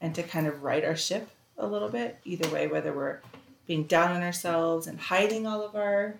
[0.00, 3.18] And to kind of right our ship a little bit either way whether we're
[3.66, 6.14] being down on ourselves and hiding all of our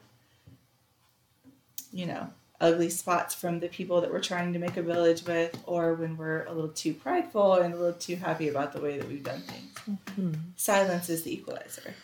[1.93, 2.29] you know
[2.61, 6.17] ugly spots from the people that we're trying to make a village with or when
[6.17, 9.23] we're a little too prideful and a little too happy about the way that we've
[9.23, 9.99] done things.
[10.19, 10.35] Mhm.
[10.57, 11.95] silence is the equalizer.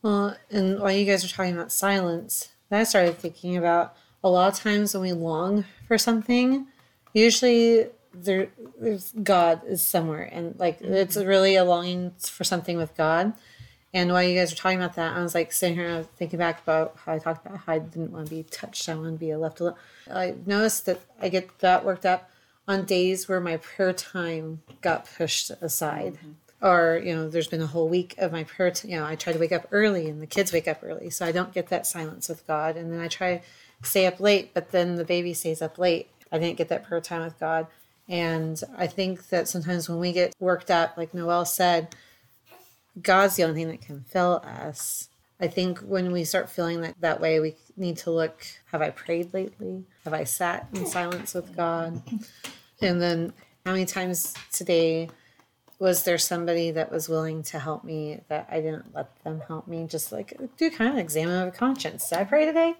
[0.00, 4.28] Well, and while you guys are talking about silence, then I started thinking about a
[4.28, 6.66] lot of times when we long for something,
[7.12, 11.28] usually there, there's God is somewhere, and like it's mm-hmm.
[11.28, 13.32] really a longing for something with God.
[13.94, 16.62] And while you guys were talking about that, I was like sitting here thinking back
[16.62, 19.18] about how I talked about how I didn't want to be touched, I want to
[19.18, 19.74] be left alone.
[20.10, 22.30] I noticed that I get that worked up
[22.68, 26.66] on days where my prayer time got pushed aside mm-hmm.
[26.66, 29.16] or you know there's been a whole week of my prayer t- you know i
[29.16, 31.68] try to wake up early and the kids wake up early so i don't get
[31.68, 33.42] that silence with god and then i try
[33.82, 37.00] stay up late but then the baby stays up late i didn't get that prayer
[37.00, 37.66] time with god
[38.08, 41.94] and i think that sometimes when we get worked up like noelle said
[43.00, 45.08] god's the only thing that can fill us
[45.40, 48.90] i think when we start feeling that, that way we need to look have i
[48.90, 52.00] prayed lately have i sat in silence with god
[52.80, 53.32] and then
[53.64, 55.08] how many times today
[55.82, 59.66] was there somebody that was willing to help me that I didn't let them help
[59.66, 59.84] me?
[59.88, 62.08] Just like do kind of examine of a conscience.
[62.08, 62.76] Did I pray today?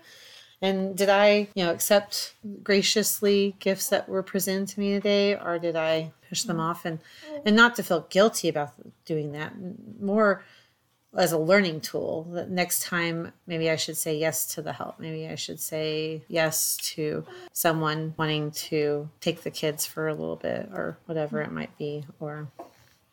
[0.62, 5.58] And did I, you know, accept graciously gifts that were presented to me today, or
[5.58, 6.84] did I push them off?
[6.84, 7.00] And
[7.44, 8.72] and not to feel guilty about
[9.04, 9.52] doing that,
[10.00, 10.44] more
[11.18, 12.28] as a learning tool.
[12.30, 15.00] That next time, maybe I should say yes to the help.
[15.00, 20.36] Maybe I should say yes to someone wanting to take the kids for a little
[20.36, 22.46] bit, or whatever it might be, or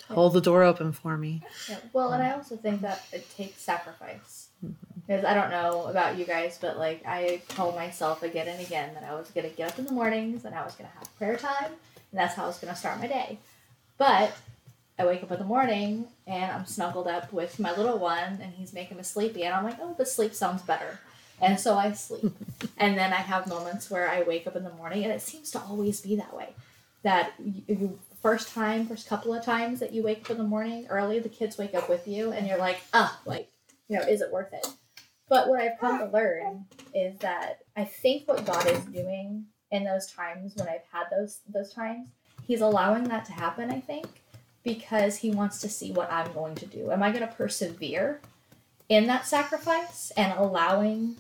[0.07, 1.41] hold the door open for me.
[1.67, 1.79] Yeah.
[1.93, 4.48] Well, and I also think that it takes sacrifice.
[4.61, 8.93] Because I don't know about you guys, but like I told myself again and again
[8.93, 11.37] that I was gonna get up in the mornings and I was gonna have prayer
[11.37, 11.71] time,
[12.11, 13.39] and that's how I was gonna start my day.
[13.97, 14.35] But
[14.99, 18.53] I wake up in the morning and I'm snuggled up with my little one, and
[18.53, 20.99] he's making me sleepy, and I'm like, oh, the sleep sounds better.
[21.41, 22.33] And so I sleep.
[22.77, 25.51] and then I have moments where I wake up in the morning, and it seems
[25.51, 26.49] to always be that way.
[27.03, 30.85] That you, first time, first couple of times that you wake up in the morning
[30.89, 33.49] early, the kids wake up with you, and you're like, ah, like,
[33.89, 34.67] you know, is it worth it?
[35.27, 39.83] But what I've come to learn is that I think what God is doing in
[39.83, 42.07] those times when I've had those those times,
[42.47, 43.69] He's allowing that to happen.
[43.69, 44.07] I think
[44.63, 46.91] because He wants to see what I'm going to do.
[46.91, 48.21] Am I going to persevere
[48.87, 51.15] in that sacrifice and allowing,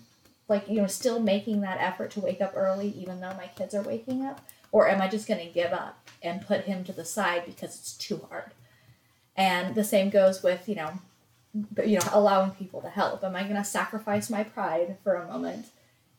[0.47, 3.75] like, you know, still making that effort to wake up early, even though my kids
[3.75, 6.93] are waking up, or am I just going to give up and put Him to
[6.93, 8.51] the side because it's too hard?
[9.35, 10.93] And the same goes with you know
[11.83, 15.27] you know allowing people to help am i going to sacrifice my pride for a
[15.27, 15.67] moment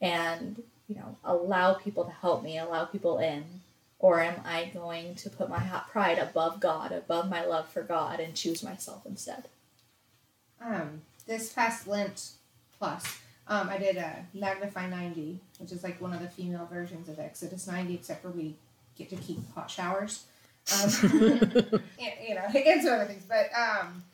[0.01, 3.45] and you know allow people to help me allow people in
[4.01, 7.83] or am i going to put my hot pride above god above my love for
[7.83, 9.45] god and choose myself instead
[10.61, 12.33] Um, this past Lent
[12.79, 17.09] plus, um, I did a Magnify 90, which is like one of the female versions
[17.09, 18.55] of Exodus 90, except for we
[18.97, 20.25] get to keep hot showers.
[20.75, 20.91] Um,
[21.99, 23.25] you know, and some other things.
[23.29, 24.05] But, um,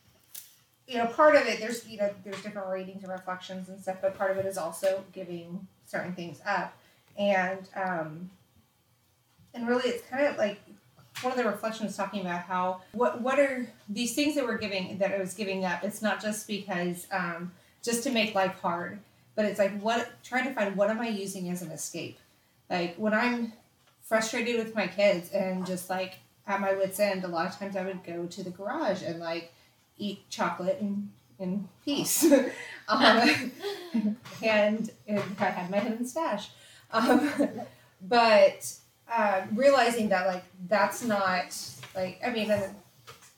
[0.86, 3.96] you know, part of it, there's, you know, there's different readings and reflections and stuff,
[4.00, 6.76] but part of it is also giving certain things up.
[7.18, 8.30] And, um,
[9.56, 10.60] and really it's kind of like
[11.22, 14.98] one of the reflections talking about how what what are these things that we're giving
[14.98, 18.98] that I was giving up it's not just because um, just to make life hard
[19.34, 22.18] but it's like what trying to find what am I using as an escape
[22.70, 23.54] like when I'm
[24.02, 27.76] frustrated with my kids and just like at my wits end a lot of times
[27.76, 29.52] I would go to the garage and like
[29.98, 32.26] eat chocolate and in peace.
[32.88, 33.50] Um,
[34.44, 36.50] and, and I had my hidden stash.
[36.92, 37.32] Um,
[38.00, 38.72] but
[39.12, 41.58] uh, realizing that like that's not
[41.96, 42.52] like I mean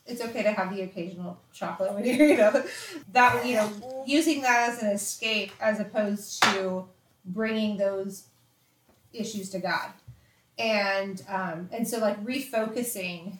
[0.05, 2.63] it's okay to have the occasional chocolate when you're you know
[3.11, 6.85] that you know using that as an escape as opposed to
[7.25, 8.27] bringing those
[9.13, 9.89] issues to God.
[10.57, 13.37] And um, and so like refocusing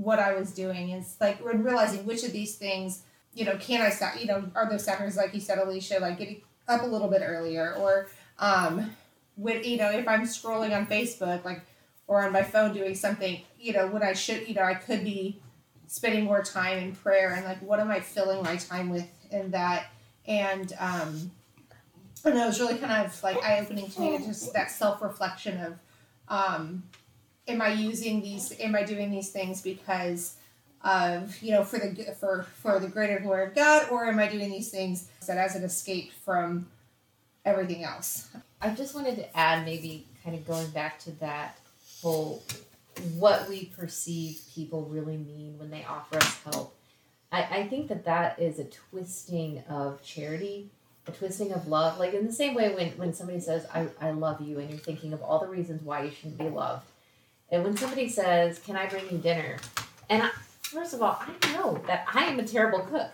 [0.00, 3.02] what I was doing is like when realizing which of these things
[3.34, 6.18] you know can I stop you know are those sacrifices like you said Alicia like
[6.18, 7.74] getting up a little bit earlier?
[7.74, 8.08] Or
[8.38, 8.90] um,
[9.36, 11.62] when you know if I'm scrolling on Facebook like
[12.06, 15.04] or on my phone doing something, you know, when I should, you know, I could
[15.04, 15.40] be
[15.86, 19.50] spending more time in prayer and like what am I filling my time with in
[19.50, 19.86] that?
[20.26, 21.30] And um
[22.24, 25.58] know it was really kind of like eye opening to me just that self reflection
[25.60, 25.78] of
[26.28, 26.82] um
[27.48, 30.36] am I using these am I doing these things because
[30.82, 34.28] of you know for the for for the greater glory of God or am I
[34.28, 36.68] doing these things that as an escape from
[37.44, 38.28] everything else
[38.62, 41.58] I just wanted to add, maybe kind of going back to that
[42.02, 42.42] whole
[43.16, 46.76] what we perceive people really mean when they offer us help.
[47.32, 50.68] I, I think that that is a twisting of charity,
[51.06, 51.98] a twisting of love.
[51.98, 54.78] Like in the same way when, when somebody says, I, I love you, and you're
[54.78, 56.84] thinking of all the reasons why you shouldn't be loved.
[57.50, 59.56] And when somebody says, Can I bring you dinner?
[60.08, 60.30] And I,
[60.62, 63.10] first of all, I know that I am a terrible cook.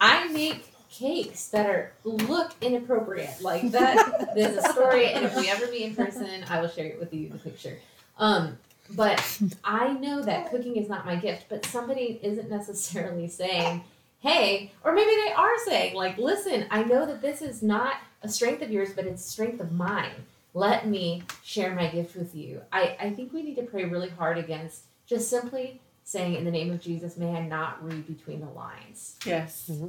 [0.00, 3.40] I make cakes that are look inappropriate.
[3.40, 6.86] Like that there's a story, and if we ever meet in person, I will share
[6.86, 7.78] it with you the picture.
[8.18, 8.58] Um,
[8.94, 13.84] but I know that cooking is not my gift, but somebody isn't necessarily saying,
[14.18, 18.28] hey, or maybe they are saying, like, listen, I know that this is not a
[18.28, 20.10] strength of yours, but it's a strength of mine.
[20.52, 22.62] Let me share my gift with you.
[22.72, 26.50] I, I think we need to pray really hard against just simply saying, in the
[26.50, 29.16] name of Jesus, may I not read between the lines.
[29.24, 29.68] Yes.
[29.70, 29.88] Mm-hmm.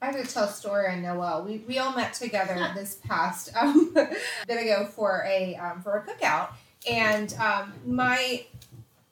[0.00, 1.44] I have to tell a story on Noelle.
[1.44, 3.92] We, we all met together this past um,
[4.46, 6.50] bit ago for a um, for a cookout,
[6.88, 8.44] and um, my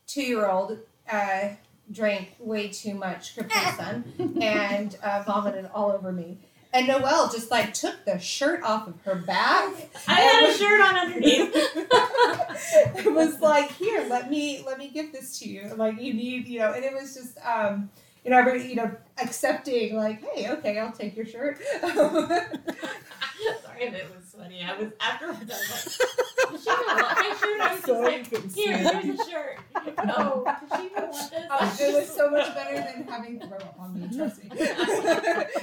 [0.06, 0.78] two year old
[1.11, 1.48] uh,
[1.90, 6.38] drank way too much Capri Sun and uh, vomited all over me.
[6.74, 9.74] And Noelle just like took the shirt off of her back.
[10.08, 11.50] I had a shirt on underneath.
[11.54, 15.74] it was like, here, let me let me give this to you.
[15.76, 17.90] Like you need, you know, and it was just um,
[18.24, 21.58] you know, every you know, accepting like, hey, okay, I'll take your shirt.
[23.64, 24.62] Sorry, that was funny.
[24.62, 25.40] I was afterwards.
[25.40, 29.20] I was like, "Does she even want my shirt?" I was just like, "Here, here's
[29.20, 29.59] a shirt."
[30.05, 31.42] No, does she even want this?
[31.55, 34.16] Oh, it was so much better than having throw up on me.
[34.16, 34.50] Trust me.
[34.50, 34.59] and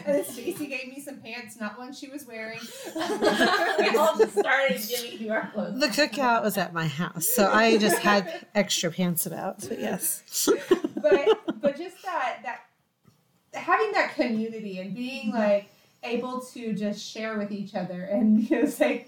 [0.05, 2.59] then Stacy gave me some pants, not one she was wearing.
[2.95, 5.79] we all just started giving you our clothes.
[5.79, 9.59] The cookout was at my house, so I just had extra pants about.
[9.67, 10.49] But yes.
[11.01, 12.61] but but just that that
[13.53, 15.37] having that community and being mm-hmm.
[15.37, 15.69] like
[16.03, 19.05] able to just share with each other and you know say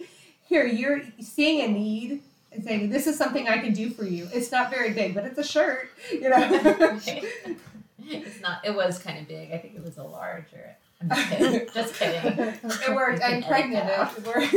[0.47, 4.27] here you're seeing a need and saying this is something I can do for you.
[4.33, 6.41] It's not very big, but it's a shirt, you know.
[7.99, 8.65] it's not.
[8.65, 9.51] It was kind of big.
[9.51, 10.75] I think it was a larger.
[11.01, 11.67] I'm just kidding.
[11.73, 12.37] just kidding.
[12.37, 13.23] It worked.
[13.23, 13.89] I'm pregnant.
[13.89, 14.53] It worked.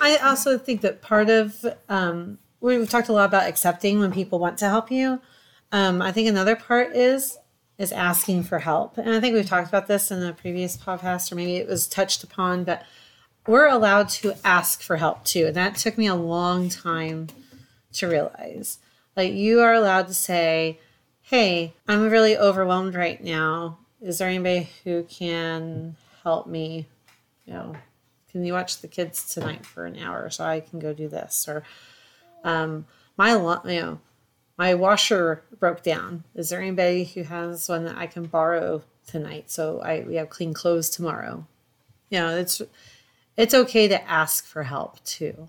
[0.00, 4.38] I also think that part of um, we've talked a lot about accepting when people
[4.38, 5.20] want to help you.
[5.72, 7.38] Um, I think another part is
[7.78, 11.30] is asking for help, and I think we've talked about this in a previous podcast,
[11.30, 12.82] or maybe it was touched upon, but
[13.46, 17.28] we're allowed to ask for help too, and that took me a long time
[17.92, 18.78] to realize.
[19.16, 20.80] Like you are allowed to say,
[21.22, 23.78] "Hey, I'm really overwhelmed right now.
[24.00, 26.86] Is there anybody who can help me?"
[27.44, 27.76] You know,
[28.30, 31.46] can you watch the kids tonight for an hour so I can go do this?
[31.48, 31.62] Or
[32.44, 32.86] um,
[33.16, 34.00] my you know
[34.58, 36.24] my washer broke down.
[36.34, 40.30] Is there anybody who has one that I can borrow tonight so I we have
[40.30, 41.46] clean clothes tomorrow?
[42.10, 42.62] You know, it's
[43.36, 45.48] it's okay to ask for help too.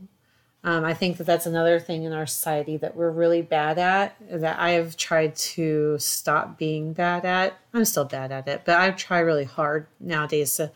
[0.64, 4.18] Um, I think that that's another thing in our society that we're really bad at,
[4.30, 7.58] that I have tried to stop being bad at.
[7.74, 10.72] I'm still bad at it, but I try really hard nowadays to.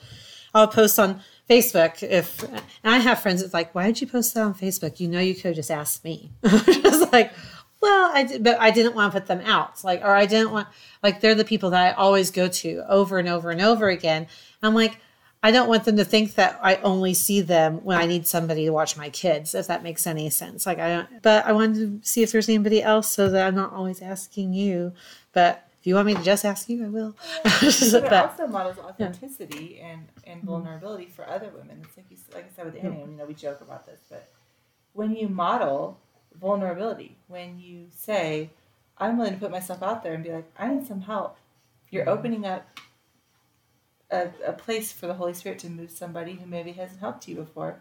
[0.53, 4.33] I'll post on Facebook if, and I have friends that's like, why did you post
[4.33, 4.99] that on Facebook?
[4.99, 6.29] You know, you could have just asked me.
[6.45, 7.33] just like,
[7.81, 9.83] well, I did, but I didn't want to put them out.
[9.83, 10.67] Like, or I didn't want,
[11.01, 14.27] like, they're the people that I always go to over and over and over again.
[14.61, 14.97] I'm like,
[15.43, 18.65] I don't want them to think that I only see them when I need somebody
[18.65, 20.67] to watch my kids, if that makes any sense.
[20.67, 23.55] Like I don't, but I wanted to see if there's anybody else so that I'm
[23.55, 24.93] not always asking you.
[25.33, 27.15] But if you want me to just ask you, I will.
[27.43, 30.47] but it but also models authenticity and, and mm-hmm.
[30.47, 31.81] vulnerability for other women.
[31.83, 34.29] It's like you like I said with Annie, you know, we joke about this, but
[34.93, 35.99] when you model
[36.39, 38.49] vulnerability, when you say,
[38.97, 41.37] I'm willing to put myself out there and be like, I need some help,
[41.89, 42.17] you're mm-hmm.
[42.17, 42.67] opening up
[44.11, 47.35] a, a place for the Holy Spirit to move somebody who maybe hasn't helped you
[47.35, 47.77] before.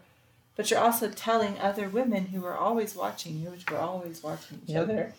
[0.55, 4.61] But you're also telling other women who are always watching you, which we're always watching
[4.63, 4.83] each Yep.
[4.83, 5.13] other,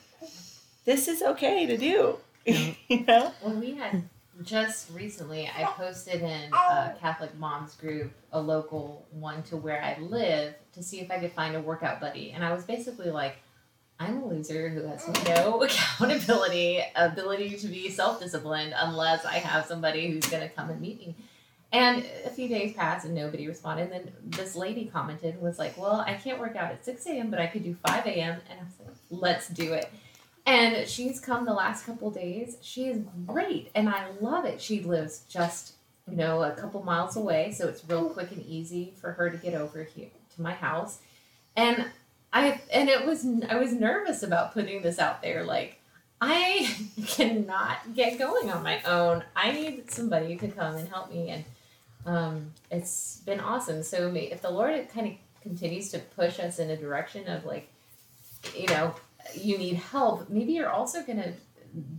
[0.85, 2.19] this is okay to do.
[2.45, 2.75] Yeah.
[2.89, 3.33] you know?
[3.41, 4.01] When we had hmm.
[4.43, 6.91] Just recently, I posted in a oh.
[7.01, 11.33] Catholic moms group, a local one to where I live, to see if I could
[11.33, 12.31] find a workout buddy.
[12.31, 13.37] And I was basically like,
[14.01, 15.29] I'm a loser who has mm.
[15.29, 20.71] no accountability, ability to be self disciplined unless I have somebody who's going to come
[20.71, 21.15] and meet me.
[21.73, 23.91] And a few days passed and nobody responded.
[23.91, 27.31] And then this lady commented, was like, Well, I can't work out at 6 a.m.,
[27.31, 28.41] but I could do 5 a.m.
[28.51, 29.91] And I was like, Let's do it.
[30.45, 32.57] And she's come the last couple days.
[32.63, 34.61] She is great, and I love it.
[34.61, 35.75] She lives just,
[36.09, 39.37] you know, a couple miles away, so it's real quick and easy for her to
[39.37, 40.99] get over here to my house.
[41.55, 41.87] And
[42.33, 45.45] I and it was I was nervous about putting this out there.
[45.45, 45.79] Like
[46.21, 46.75] I
[47.07, 49.23] cannot get going on my own.
[49.37, 51.45] I need somebody to come and help me, and
[52.07, 53.83] um, it's been awesome.
[53.83, 55.13] So if the Lord kind of
[55.43, 57.69] continues to push us in a direction of like,
[58.57, 58.95] you know,
[59.35, 61.33] you need help, maybe you're also going to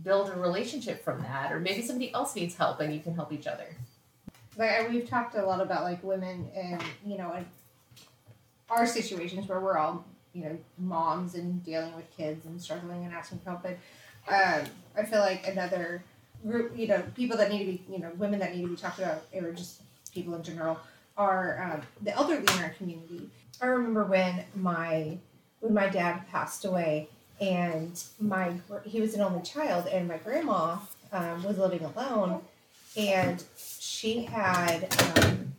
[0.02, 3.32] build a relationship from that, or maybe somebody else needs help and you can help
[3.32, 3.66] each other.
[4.56, 7.46] like we've talked a lot about like women and you know and
[8.70, 13.12] our situations where we're all you know moms and dealing with kids and struggling and
[13.12, 13.76] asking for help but
[14.28, 14.64] um,
[14.96, 16.02] i feel like another
[16.46, 18.76] group you know people that need to be you know women that need to be
[18.76, 20.78] talked about or just people in general
[21.16, 23.28] are um, the elderly in our community
[23.60, 25.16] i remember when my
[25.60, 27.08] when my dad passed away
[27.40, 28.54] and my
[28.84, 30.78] he was an only child and my grandma
[31.12, 32.40] um, was living alone.
[32.96, 35.54] And she had um,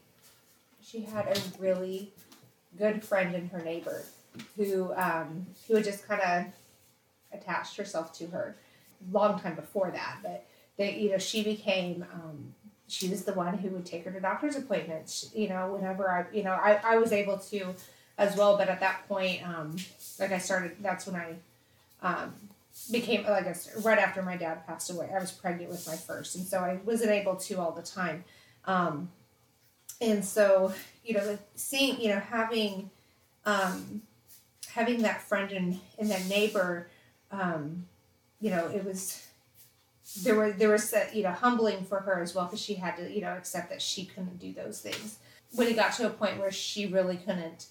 [0.83, 2.11] she had a really
[2.77, 4.03] good friend in her neighbor
[4.55, 8.55] who um, who had just kind of attached herself to her
[9.11, 10.17] long time before that.
[10.23, 10.45] But
[10.77, 12.53] they you know she became um,
[12.87, 16.25] she was the one who would take her to doctor's appointments you know whenever i
[16.31, 17.73] you know i, I was able to
[18.17, 18.57] as well.
[18.57, 19.75] But at that point um,
[20.19, 21.35] like i started that's when i
[22.05, 22.33] um,
[22.91, 25.09] became like I said, right after my dad passed away.
[25.13, 28.23] I was pregnant with my first, and so I wasn't able to all the time.
[28.65, 29.09] Um,
[29.99, 32.91] and so you know, seeing you know having
[33.45, 34.03] um,
[34.67, 36.89] having that friend and and that neighbor,
[37.31, 37.87] um,
[38.39, 39.25] you know, it was
[40.21, 43.11] there were there was you know humbling for her as well because she had to
[43.11, 45.17] you know accept that she couldn't do those things
[45.55, 47.67] when it got to a point where she really couldn't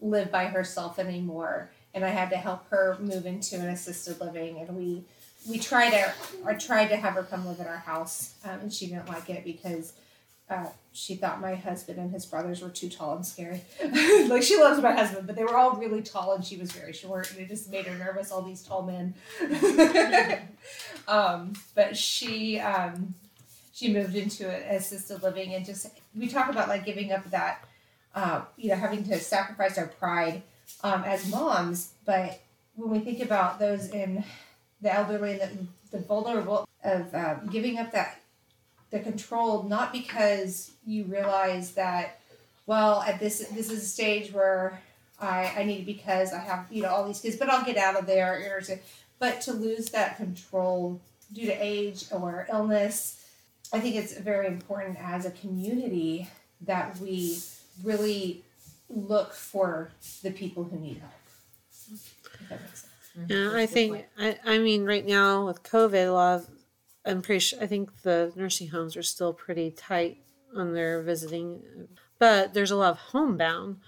[0.00, 4.58] live by herself anymore and I had to help her move into an assisted living.
[4.58, 5.02] And we
[5.48, 6.12] we tried to
[6.46, 9.30] I tried to have her come live at our house, um, and she didn't like
[9.30, 9.94] it because
[10.50, 13.62] uh, she thought my husband and his brothers were too tall and scary.
[14.28, 16.92] like she loves my husband, but they were all really tall, and she was very
[16.92, 18.30] short, and it just made her nervous.
[18.30, 19.14] All these tall men.
[21.08, 23.14] um, but she um,
[23.72, 27.64] she moved into an assisted living, and just we talk about like giving up that.
[28.14, 30.42] Uh, you know, having to sacrifice our pride
[30.82, 32.40] um, as moms, but
[32.74, 34.24] when we think about those in
[34.80, 38.20] the elderly and the, the vulnerable of um, giving up that
[38.90, 42.20] the control, not because you realize that,
[42.66, 44.80] well, at this this is a stage where
[45.20, 47.98] I, I need because I have you know all these kids, but I'll get out
[47.98, 48.62] of there,
[49.18, 51.00] but to lose that control
[51.32, 53.24] due to age or illness,
[53.72, 56.28] I think it's very important as a community
[56.60, 57.38] that we
[57.82, 58.44] really
[58.88, 61.12] look for the people who need help.
[61.92, 62.60] If that.
[63.28, 66.50] Yeah, I think I, I mean right now with COVID, a lot of
[67.04, 70.18] I'm pretty sure I think the nursing homes are still pretty tight
[70.54, 71.62] on their visiting,
[72.18, 73.78] but there's a lot of homebound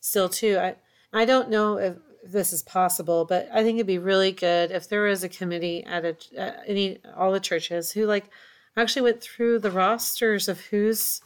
[0.00, 0.58] still too.
[0.58, 0.76] I
[1.12, 4.88] I don't know if this is possible, but I think it'd be really good if
[4.88, 8.30] there was a committee at a at any all the churches who like
[8.76, 11.20] actually went through the rosters of who's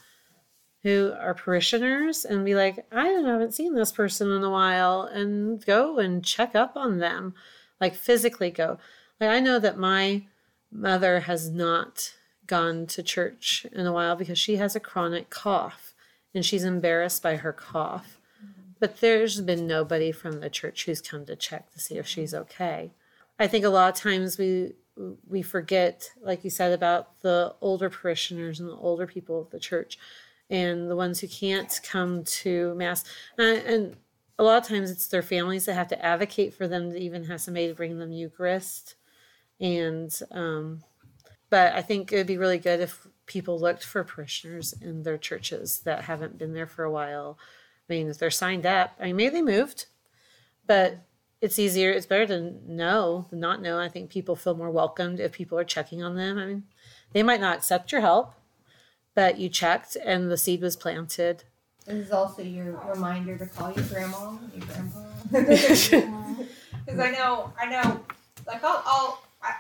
[0.83, 5.65] who are parishioners and be like, I haven't seen this person in a while and
[5.65, 7.35] go and check up on them,
[7.81, 8.79] like physically go.
[9.21, 10.25] Like I know that my
[10.71, 12.15] mother has not
[12.47, 15.95] gone to church in a while because she has a chronic cough
[16.35, 18.19] and she's embarrassed by her cough.
[18.43, 18.73] Mm-hmm.
[18.81, 22.35] But there's been nobody from the church who's come to check to see if she's
[22.35, 22.91] okay.
[23.39, 24.73] I think a lot of times we
[25.27, 29.59] we forget, like you said, about the older parishioners and the older people of the
[29.59, 29.99] church
[30.53, 33.05] and the ones who can't come to mass.
[33.39, 33.97] And, and
[34.39, 37.25] a lot of times it's their families that have to advocate for them to even
[37.25, 38.95] have somebody to bring them Eucharist.
[39.59, 40.85] And, um,
[41.49, 45.17] but I think it would be really good if people looked for parishioners in their
[45.17, 47.39] churches that haven't been there for a while.
[47.89, 49.87] I mean, if they're signed up, I mean, maybe they moved,
[50.67, 50.99] but
[51.41, 51.93] it's easier.
[51.93, 53.79] It's better to know than not know.
[53.79, 56.39] I think people feel more welcomed if people are checking on them.
[56.39, 56.65] I mean,
[57.13, 58.35] they might not accept your help,
[59.15, 61.45] but you checked and the seed was planted.
[61.87, 66.43] This is also your reminder to call your grandma, your grandpa.
[66.85, 68.01] Because I know, I know,
[68.45, 69.55] like I'll, I'll, I,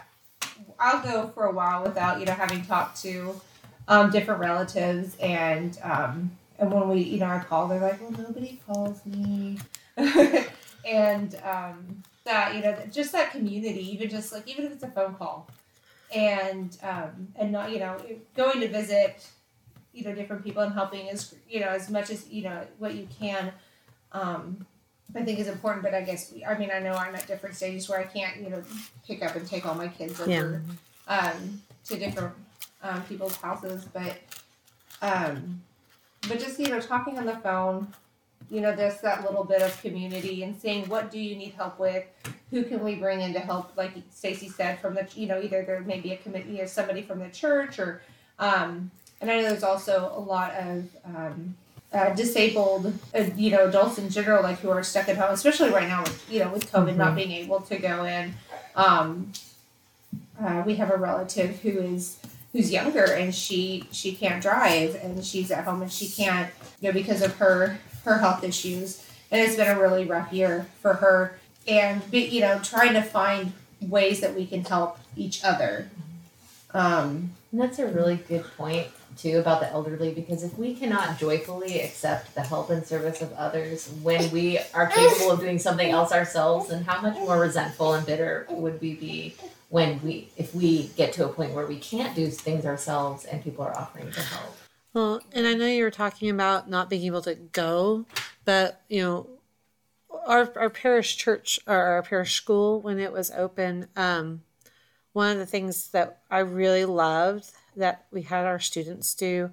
[0.80, 3.40] I'll go for a while without you know having talked to
[3.86, 8.10] um, different relatives, and um, and when we, you know, I call, they're like, well,
[8.10, 9.58] nobody calls me,
[10.84, 14.88] and um, that you know, just that community, even just like even if it's a
[14.88, 15.48] phone call,
[16.14, 17.96] and um, and not you know
[18.36, 19.28] going to visit
[19.92, 22.94] you know different people and helping as you know as much as you know what
[22.94, 23.52] you can
[24.12, 24.64] um
[25.14, 27.88] i think is important but i guess i mean i know i'm at different stages
[27.88, 28.62] where i can't you know
[29.06, 30.30] pick up and take all my kids over
[31.08, 32.34] um to different
[32.82, 34.16] um, people's houses but
[35.02, 35.60] um
[36.28, 37.86] but just you know talking on the phone
[38.50, 41.78] you know just that little bit of community and saying what do you need help
[41.78, 42.04] with?
[42.50, 43.74] Who can we bring in to help?
[43.76, 47.02] Like stacy said from the you know either there may be a committee or somebody
[47.02, 48.02] from the church or
[48.38, 48.90] um
[49.22, 51.54] and I know there's also a lot of um,
[51.92, 55.70] uh, disabled, uh, you know, adults in general, like who are stuck at home, especially
[55.70, 56.98] right now with you know with COVID mm-hmm.
[56.98, 58.34] not being able to go in.
[58.76, 59.32] Um,
[60.40, 62.18] uh, we have a relative who is
[62.52, 66.50] who's younger and she she can't drive and she's at home and she can't
[66.80, 70.66] you know because of her her health issues and it's been a really rough year
[70.80, 75.42] for her and be, you know trying to find ways that we can help each
[75.44, 75.90] other
[76.74, 81.18] um, and that's a really good point too about the elderly because if we cannot
[81.18, 85.90] joyfully accept the help and service of others when we are capable of doing something
[85.90, 89.34] else ourselves, then how much more resentful and bitter would we be
[89.68, 93.42] when we if we get to a point where we can't do things ourselves and
[93.42, 94.56] people are offering to help.
[94.92, 98.04] Well, and I know you were talking about not being able to go,
[98.44, 99.26] but you know,
[100.26, 104.42] our our parish church or our parish school when it was open, um,
[105.12, 109.50] one of the things that I really loved that we had our students do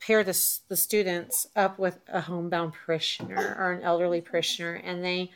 [0.00, 0.38] pair the,
[0.68, 5.30] the students up with a homebound parishioner or an elderly parishioner and they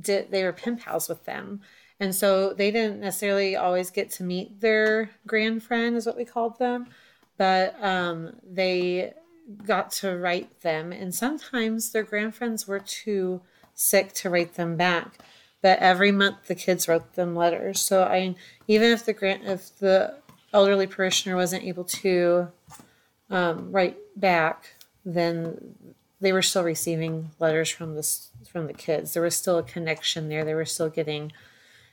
[0.00, 1.60] did they were pen pals with them.
[1.98, 6.24] And so they didn't necessarily always get to meet their grand friend is what we
[6.24, 6.86] called them
[7.40, 9.14] but um, they
[9.64, 10.92] got to write them.
[10.92, 13.40] And sometimes their grand friends were too
[13.74, 15.20] sick to write them back
[15.62, 18.34] but every month the kids wrote them letters so i
[18.66, 20.14] even if the grant if the
[20.52, 22.48] elderly parishioner wasn't able to
[23.30, 25.74] um, write back, then
[26.20, 28.18] they were still receiving letters from the
[28.50, 29.14] from the kids.
[29.14, 30.44] There was still a connection there.
[30.44, 31.24] They were still getting,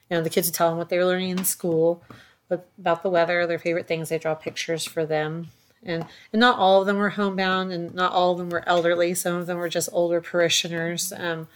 [0.09, 2.03] you know, the kids would tell them what they were learning in school,
[2.49, 4.09] about the weather, their favorite things.
[4.09, 5.47] They draw pictures for them,
[5.84, 9.13] and and not all of them were homebound, and not all of them were elderly.
[9.13, 11.13] Some of them were just older parishioners.
[11.15, 11.47] Um,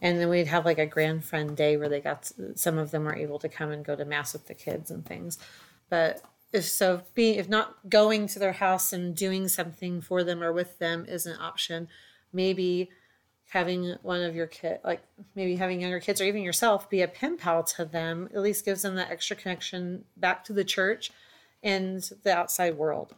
[0.00, 2.90] and then we'd have like a grand friend day where they got to, some of
[2.90, 5.38] them were able to come and go to mass with the kids and things.
[5.88, 6.22] But
[6.52, 10.52] if so being if not going to their house and doing something for them or
[10.52, 11.88] with them is an option
[12.32, 12.88] maybe
[13.48, 15.02] having one of your kid like
[15.34, 18.64] maybe having younger kids or even yourself be a pen pal to them at least
[18.64, 21.10] gives them that extra connection back to the church
[21.62, 23.14] and the outside world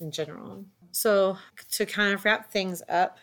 [0.00, 0.64] in general.
[0.90, 1.38] So
[1.72, 3.18] to kind of wrap things up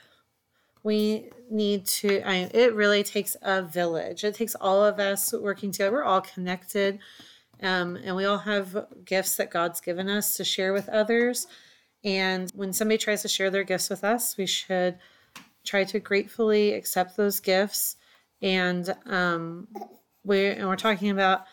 [0.84, 5.71] we need to I, it really takes a village it takes all of us working
[5.71, 6.99] together we're all connected
[7.61, 11.47] um, and we all have gifts that God's given us to share with others.
[12.03, 14.97] And when somebody tries to share their gifts with us, we should
[15.65, 17.97] try to gratefully accept those gifts.
[18.41, 19.67] And um,
[20.23, 21.43] we and we're talking about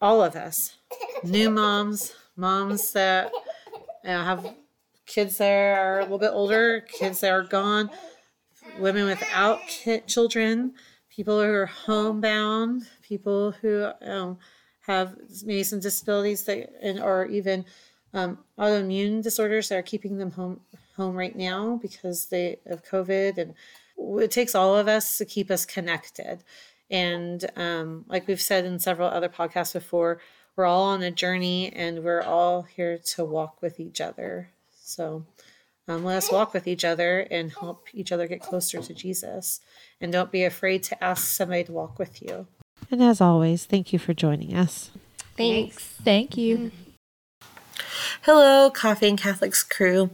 [0.00, 0.76] all of us,
[1.24, 3.32] new moms, moms that
[4.04, 4.54] you know, have
[5.06, 7.90] kids that are a little bit older, kids that are gone,
[8.78, 9.60] women without
[10.06, 10.74] children,
[11.08, 14.38] people who are homebound, people who um,
[14.86, 17.64] have maybe some disabilities that and or even
[18.12, 20.60] um, autoimmune disorders that are keeping them home
[20.96, 23.54] home right now because they of COVID, and
[24.22, 26.44] it takes all of us to keep us connected.
[26.90, 30.20] And um, like we've said in several other podcasts before,
[30.54, 34.50] we're all on a journey, and we're all here to walk with each other.
[34.80, 35.24] So
[35.86, 39.60] um, let us walk with each other and help each other get closer to Jesus.
[40.00, 42.46] And don't be afraid to ask somebody to walk with you.
[42.90, 44.90] And as always, thank you for joining us.
[45.36, 45.76] Thanks.
[46.02, 46.70] Thank you.
[48.22, 50.10] Hello, Coffee and Catholics crew.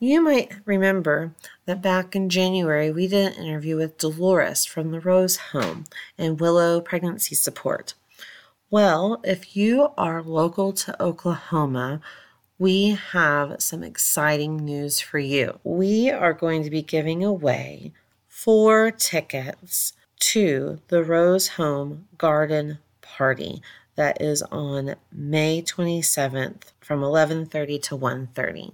[0.00, 1.34] You might remember
[1.66, 5.84] that back in January we did an interview with Dolores from the Rose Home
[6.18, 7.94] and Willow Pregnancy Support.
[8.70, 12.00] Well, if you are local to Oklahoma,
[12.58, 15.58] we have some exciting news for you.
[15.64, 17.92] We are going to be giving away
[18.28, 23.60] four tickets to the Rose Home Garden Party
[23.96, 28.72] that is on May 27th from 11:30 to 1:30.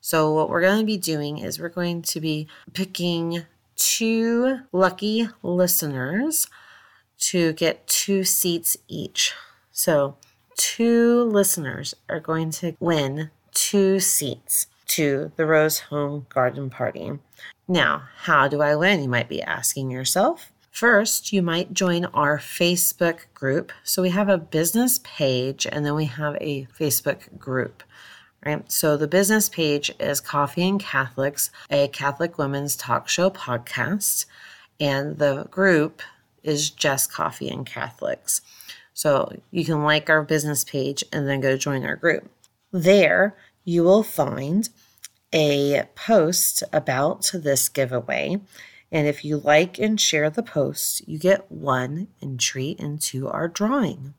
[0.00, 3.44] So what we're going to be doing is we're going to be picking
[3.76, 6.46] two lucky listeners
[7.18, 9.34] to get two seats each.
[9.72, 10.16] So
[10.60, 17.12] two listeners are going to win two seats to the Rose Home Garden Party.
[17.66, 19.00] Now, how do I win?
[19.02, 20.52] You might be asking yourself.
[20.70, 23.72] First, you might join our Facebook group.
[23.84, 27.82] So we have a business page and then we have a Facebook group.
[28.44, 28.70] Right.
[28.70, 34.26] So the business page is Coffee and Catholics, a Catholic women's talk show podcast.
[34.78, 36.02] And the group
[36.42, 38.42] is just Coffee and Catholics.
[39.00, 42.30] So you can like our business page and then go join our group.
[42.70, 43.34] There,
[43.64, 44.68] you will find
[45.32, 48.42] a post about this giveaway.
[48.92, 54.12] And if you like and share the post, you get one entry into our drawing.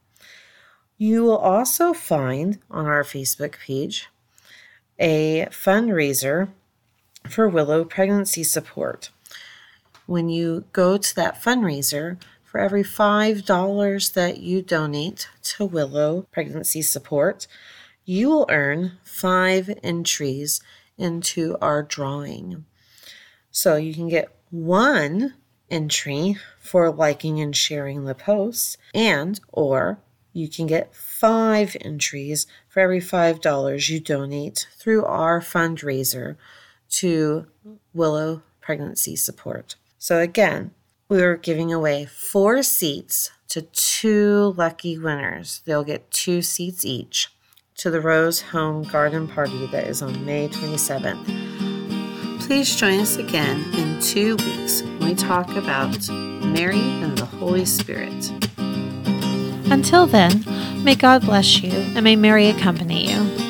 [0.98, 4.10] You will also find on our Facebook page
[4.98, 6.50] a fundraiser
[7.30, 9.12] for Willow Pregnancy Support.
[10.08, 12.18] When you go to that fundraiser,
[12.52, 17.48] for every $5 that you donate to Willow Pregnancy Support,
[18.04, 20.60] you will earn five entries
[20.98, 22.66] into our drawing.
[23.52, 25.36] So you can get one
[25.70, 30.00] entry for liking and sharing the posts and or
[30.34, 36.36] you can get five entries for every $5 you donate through our fundraiser
[36.90, 37.48] to
[37.94, 39.78] Willow Pregnancy Support.
[39.98, 40.72] So again,
[41.12, 45.62] we are giving away four seats to two lucky winners.
[45.66, 47.28] They'll get two seats each
[47.76, 52.40] to the Rose Home Garden Party that is on May 27th.
[52.40, 57.66] Please join us again in two weeks when we talk about Mary and the Holy
[57.66, 58.32] Spirit.
[59.70, 60.46] Until then,
[60.82, 63.41] may God bless you and may Mary accompany you.